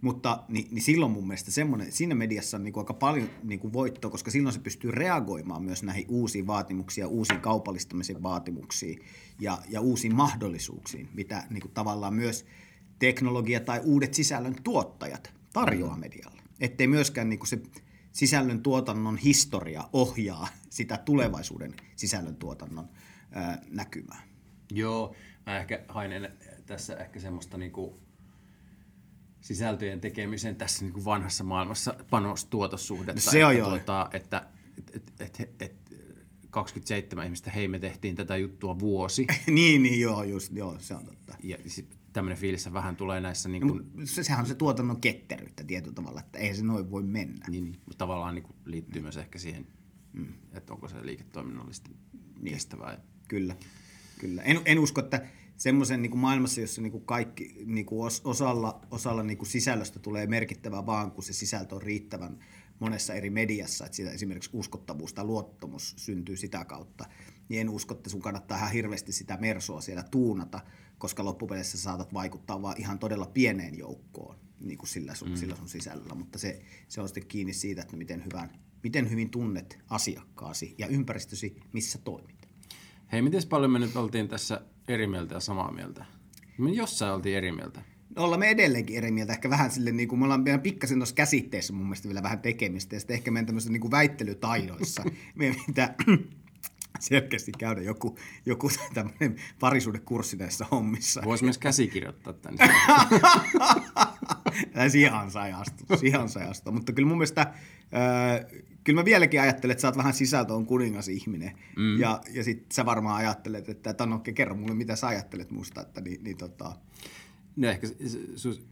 Mutta 0.00 0.44
niin, 0.48 0.68
niin 0.70 0.82
silloin 0.82 1.12
mun 1.12 1.26
mielestä 1.26 1.50
semmoinen, 1.50 1.92
siinä 1.92 2.14
mediassa 2.14 2.56
on 2.56 2.64
niin 2.64 2.72
kuin 2.72 2.82
aika 2.82 2.94
paljon 2.94 3.30
niin 3.42 3.60
kuin 3.60 3.72
voittoa, 3.72 4.10
koska 4.10 4.30
silloin 4.30 4.52
se 4.52 4.60
pystyy 4.60 4.90
reagoimaan 4.90 5.62
myös 5.62 5.82
näihin 5.82 6.04
uusiin 6.08 6.46
vaatimuksiin 6.46 7.02
ja 7.02 7.08
uusiin 7.08 7.40
kaupallistamisen 7.40 8.22
vaatimuksiin 8.22 8.98
ja, 9.40 9.58
ja 9.68 9.80
uusiin 9.80 10.14
mahdollisuuksiin, 10.14 11.08
mitä 11.14 11.44
niin 11.50 11.60
kuin 11.60 11.72
tavallaan 11.72 12.14
myös 12.14 12.46
teknologia 12.98 13.60
tai 13.60 13.80
uudet 13.84 14.14
sisällön 14.14 14.56
tuottajat 14.64 15.34
tarjoaa 15.52 15.96
medialle. 15.96 16.42
Ettei 16.60 16.86
myöskään 16.86 17.28
niin 17.28 17.38
kuin 17.38 17.48
se 17.48 17.60
sisällön 18.12 18.62
tuotannon 18.62 19.16
historia 19.16 19.88
ohjaa 19.92 20.48
sitä 20.70 20.96
tulevaisuuden 20.96 21.74
sisällön 21.96 22.36
tuotannon 22.36 22.88
ää, 23.32 23.62
näkymää. 23.70 24.22
Joo, 24.70 25.14
mä 25.46 25.58
ehkä 25.58 25.84
hain 25.88 26.28
tässä 26.66 26.96
ehkä 26.96 27.20
semmoista 27.20 27.58
niinku 27.58 28.07
sisältöjen 29.40 30.00
tekemisen 30.00 30.56
tässä 30.56 30.84
niinku 30.84 31.04
vanhassa 31.04 31.44
maailmassa 31.44 31.94
panostuotossuhdetta. 32.10 33.12
No 33.26 33.32
se 33.32 33.44
on 33.44 33.52
että, 33.52 33.60
joo. 33.60 33.70
tuota, 33.70 34.08
että 34.12 34.46
et, 34.78 35.12
et, 35.20 35.40
et, 35.40 35.62
et 35.62 35.76
27 36.50 37.24
ihmistä, 37.24 37.50
hei 37.50 37.68
me 37.68 37.78
tehtiin 37.78 38.16
tätä 38.16 38.36
juttua 38.36 38.78
vuosi. 38.78 39.26
niin, 39.46 39.82
niin 39.82 40.00
joo, 40.00 40.22
just, 40.22 40.52
joo, 40.52 40.76
se 40.78 40.94
on 40.94 41.04
totta. 41.04 41.34
ja 41.42 41.56
tämmöinen 42.12 42.38
fiilis 42.38 42.72
vähän 42.72 42.96
tulee 42.96 43.20
näissä 43.20 43.48
niin 43.48 43.66
No, 43.66 43.72
kuin, 43.72 43.90
se, 44.04 44.22
sehän 44.22 44.40
on 44.40 44.46
se 44.46 44.54
tuotannon 44.54 45.00
ketteryyttä 45.00 45.64
tietyllä 45.64 45.94
tavalla, 45.94 46.20
että 46.20 46.38
ei 46.38 46.54
se 46.54 46.64
noin 46.64 46.90
voi 46.90 47.02
mennä. 47.02 47.46
niin, 47.48 47.64
niin, 47.64 47.80
mutta 47.86 47.98
tavallaan 47.98 48.34
niin 48.34 48.42
kuin 48.42 48.56
liittyy 48.64 49.02
myös 49.02 49.16
ehkä 49.16 49.38
siihen, 49.38 49.66
mm. 50.12 50.32
että 50.52 50.72
onko 50.72 50.88
se 50.88 51.06
liiketoiminnallisesti 51.06 51.90
niin. 52.40 52.54
kestävää. 52.54 52.98
Kyllä, 53.28 53.56
kyllä. 54.18 54.42
En, 54.42 54.60
en 54.64 54.78
usko, 54.78 55.00
että 55.00 55.26
semmoisen 55.58 56.02
niin 56.02 56.18
maailmassa, 56.18 56.60
jossa 56.60 56.82
niin 56.82 56.92
kuin 56.92 57.04
kaikki 57.04 57.62
niin 57.66 57.86
kuin 57.86 58.06
os, 58.06 58.20
osalla, 58.24 58.80
osalla 58.90 59.22
niin 59.22 59.38
kuin 59.38 59.48
sisällöstä 59.48 59.98
tulee 59.98 60.26
merkittävä 60.26 60.86
vaan, 60.86 61.10
kun 61.10 61.24
se 61.24 61.32
sisältö 61.32 61.74
on 61.74 61.82
riittävän 61.82 62.38
monessa 62.78 63.14
eri 63.14 63.30
mediassa, 63.30 63.84
että 63.84 63.96
siitä 63.96 64.10
esimerkiksi 64.10 64.50
uskottavuus 64.52 65.12
tai 65.12 65.24
luottamus 65.24 65.94
syntyy 65.96 66.36
sitä 66.36 66.64
kautta, 66.64 67.04
niin 67.48 67.60
en 67.60 67.70
usko, 67.70 67.94
että 67.94 68.10
sun 68.10 68.22
kannattaa 68.22 68.58
ihan 68.58 68.72
hirveästi 68.72 69.12
sitä 69.12 69.36
mersoa 69.40 69.80
siellä 69.80 70.02
tuunata, 70.02 70.60
koska 70.98 71.24
loppupeleissä 71.24 71.78
saatat 71.78 72.14
vaikuttaa 72.14 72.62
vaan 72.62 72.80
ihan 72.80 72.98
todella 72.98 73.26
pieneen 73.26 73.78
joukkoon 73.78 74.36
niin 74.60 74.78
kuin 74.78 74.88
sillä, 74.88 75.14
sun, 75.14 75.28
mm. 75.28 75.36
sillä 75.36 75.56
sun 75.56 75.68
sisällöllä, 75.68 76.14
mutta 76.14 76.38
se, 76.38 76.62
se 76.88 77.00
on 77.00 77.08
sitten 77.08 77.26
kiinni 77.26 77.52
siitä, 77.52 77.82
että 77.82 77.96
miten, 77.96 78.24
hyvän, 78.24 78.50
miten 78.82 79.10
hyvin 79.10 79.30
tunnet 79.30 79.78
asiakkaasi 79.90 80.74
ja 80.78 80.86
ympäristösi, 80.86 81.56
missä 81.72 81.98
toimit. 81.98 82.48
Hei, 83.12 83.22
miten 83.22 83.42
paljon 83.48 83.70
me 83.70 83.78
nyt 83.78 83.96
oltiin 83.96 84.28
tässä 84.28 84.60
eri 84.88 85.06
mieltä 85.06 85.34
ja 85.34 85.40
samaa 85.40 85.72
mieltä? 85.72 86.04
Me 86.58 86.70
jossain 86.70 87.14
oltiin 87.14 87.36
eri 87.36 87.52
mieltä. 87.52 87.82
No 88.16 88.24
ollaan 88.24 88.40
me 88.40 88.50
edelleenkin 88.50 88.96
eri 88.96 89.10
mieltä, 89.10 89.32
ehkä 89.32 89.50
vähän 89.50 89.70
sille, 89.70 89.92
niin 89.92 90.08
kuin 90.08 90.18
me 90.18 90.24
ollaan 90.24 90.44
vielä 90.44 90.58
pikkasen 90.58 90.98
tuossa 90.98 91.14
käsitteessä 91.14 91.72
mun 91.72 91.86
mielestä 91.86 92.08
vielä 92.08 92.22
vähän 92.22 92.40
tekemistä, 92.40 92.96
ja 92.96 93.00
sitten 93.00 93.14
ehkä 93.14 93.30
meidän 93.30 93.46
tämmöisissä 93.46 93.72
niin 93.72 93.80
kuin 93.80 93.90
väittelytaidoissa 93.90 95.04
pitää 95.66 95.94
selkeästi 97.00 97.52
käydä 97.58 97.82
joku, 97.82 98.18
joku 98.46 98.70
tämmöinen 98.94 99.36
parisuudekurssi 99.60 100.36
näissä 100.36 100.66
hommissa. 100.70 101.22
Voisi 101.24 101.44
myös 101.44 101.58
käsikirjoittaa 101.58 102.32
tänne. 102.32 102.68
Siihen 104.88 105.30
sai 105.30 105.52
astua, 105.52 105.96
siihen 105.96 106.28
sai 106.28 106.48
astua. 106.48 106.72
Mutta 106.72 106.92
kyllä 106.92 107.08
mun 107.08 107.18
mielestä, 107.18 107.40
äh, 107.40 107.50
kyllä 108.84 109.00
mä 109.00 109.04
vieläkin 109.04 109.40
ajattelen, 109.40 109.72
että 109.72 109.82
sä 109.82 109.88
oot 109.88 109.96
vähän 109.96 110.14
sisältö 110.14 110.54
on 110.54 110.66
kuningas 110.66 111.08
ihminen. 111.08 111.58
Mm. 111.76 112.00
Ja, 112.00 112.20
ja 112.30 112.44
sit 112.44 112.72
sä 112.72 112.86
varmaan 112.86 113.16
ajattelet, 113.16 113.68
että 113.68 113.94
Tanokki, 113.94 114.32
kerro 114.32 114.54
mulle, 114.54 114.74
mitä 114.74 114.96
sä 114.96 115.06
ajattelet 115.06 115.50
musta, 115.50 115.80
että 115.80 116.00
niin, 116.00 116.24
niin 116.24 116.36
tota, 116.36 116.72
No 117.58 117.68
ehkä 117.68 117.86
sus, 118.36 118.62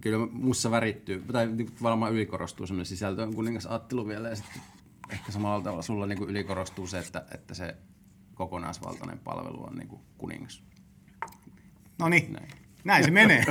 kyllä 0.00 0.26
mussa 0.32 0.70
värittyy, 0.70 1.24
tai 1.32 1.48
varmaan 1.82 2.12
ylikorostuu 2.12 2.66
semmoinen 2.66 2.86
sisältöön 2.86 3.34
kuningas 3.34 3.66
ajattelu 3.66 4.08
vielä, 4.08 4.28
ja 4.28 4.36
sitten 4.36 4.62
ehkä 5.10 5.32
samalla 5.32 5.64
tavalla 5.64 5.82
sulla 5.82 6.06
niinku 6.06 6.24
ylikorostuu 6.24 6.86
se, 6.86 6.98
että, 6.98 7.24
että 7.34 7.54
se 7.54 7.76
kokonaisvaltainen 8.34 9.18
palvelu 9.18 9.64
on 9.64 9.74
niinku 9.76 10.00
kuningas. 10.18 10.62
No 11.98 12.08
niin, 12.08 12.32
Näin. 12.32 12.48
näin 12.84 13.04
se 13.04 13.10
menee. 13.10 13.44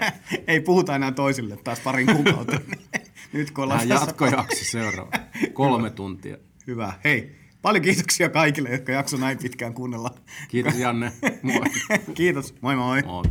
Ei 0.46 0.60
puhuta 0.60 0.96
enää 0.96 1.12
toisille 1.12 1.56
taas 1.56 1.80
parin 1.80 2.06
kuukautta. 2.06 2.60
Nyt 3.32 3.50
kun 3.50 3.64
ollaan 3.64 3.88
Tämä 3.88 4.00
jatkojakso 4.00 4.64
seuraava. 4.64 5.10
Kolme 5.52 5.90
tuntia. 5.90 6.36
Hyvä. 6.66 6.92
Hei, 7.04 7.36
paljon 7.62 7.84
kiitoksia 7.84 8.28
kaikille, 8.28 8.68
jotka 8.68 8.92
jakso 8.92 9.16
näin 9.16 9.38
pitkään 9.38 9.74
kuunnella. 9.74 10.14
Kiitos 10.48 10.78
Janne. 10.78 11.12
Moi. 11.42 11.64
Kiitos. 12.14 12.54
Moi 12.60 12.76
moi. 12.76 13.02
Moi. 13.02 13.24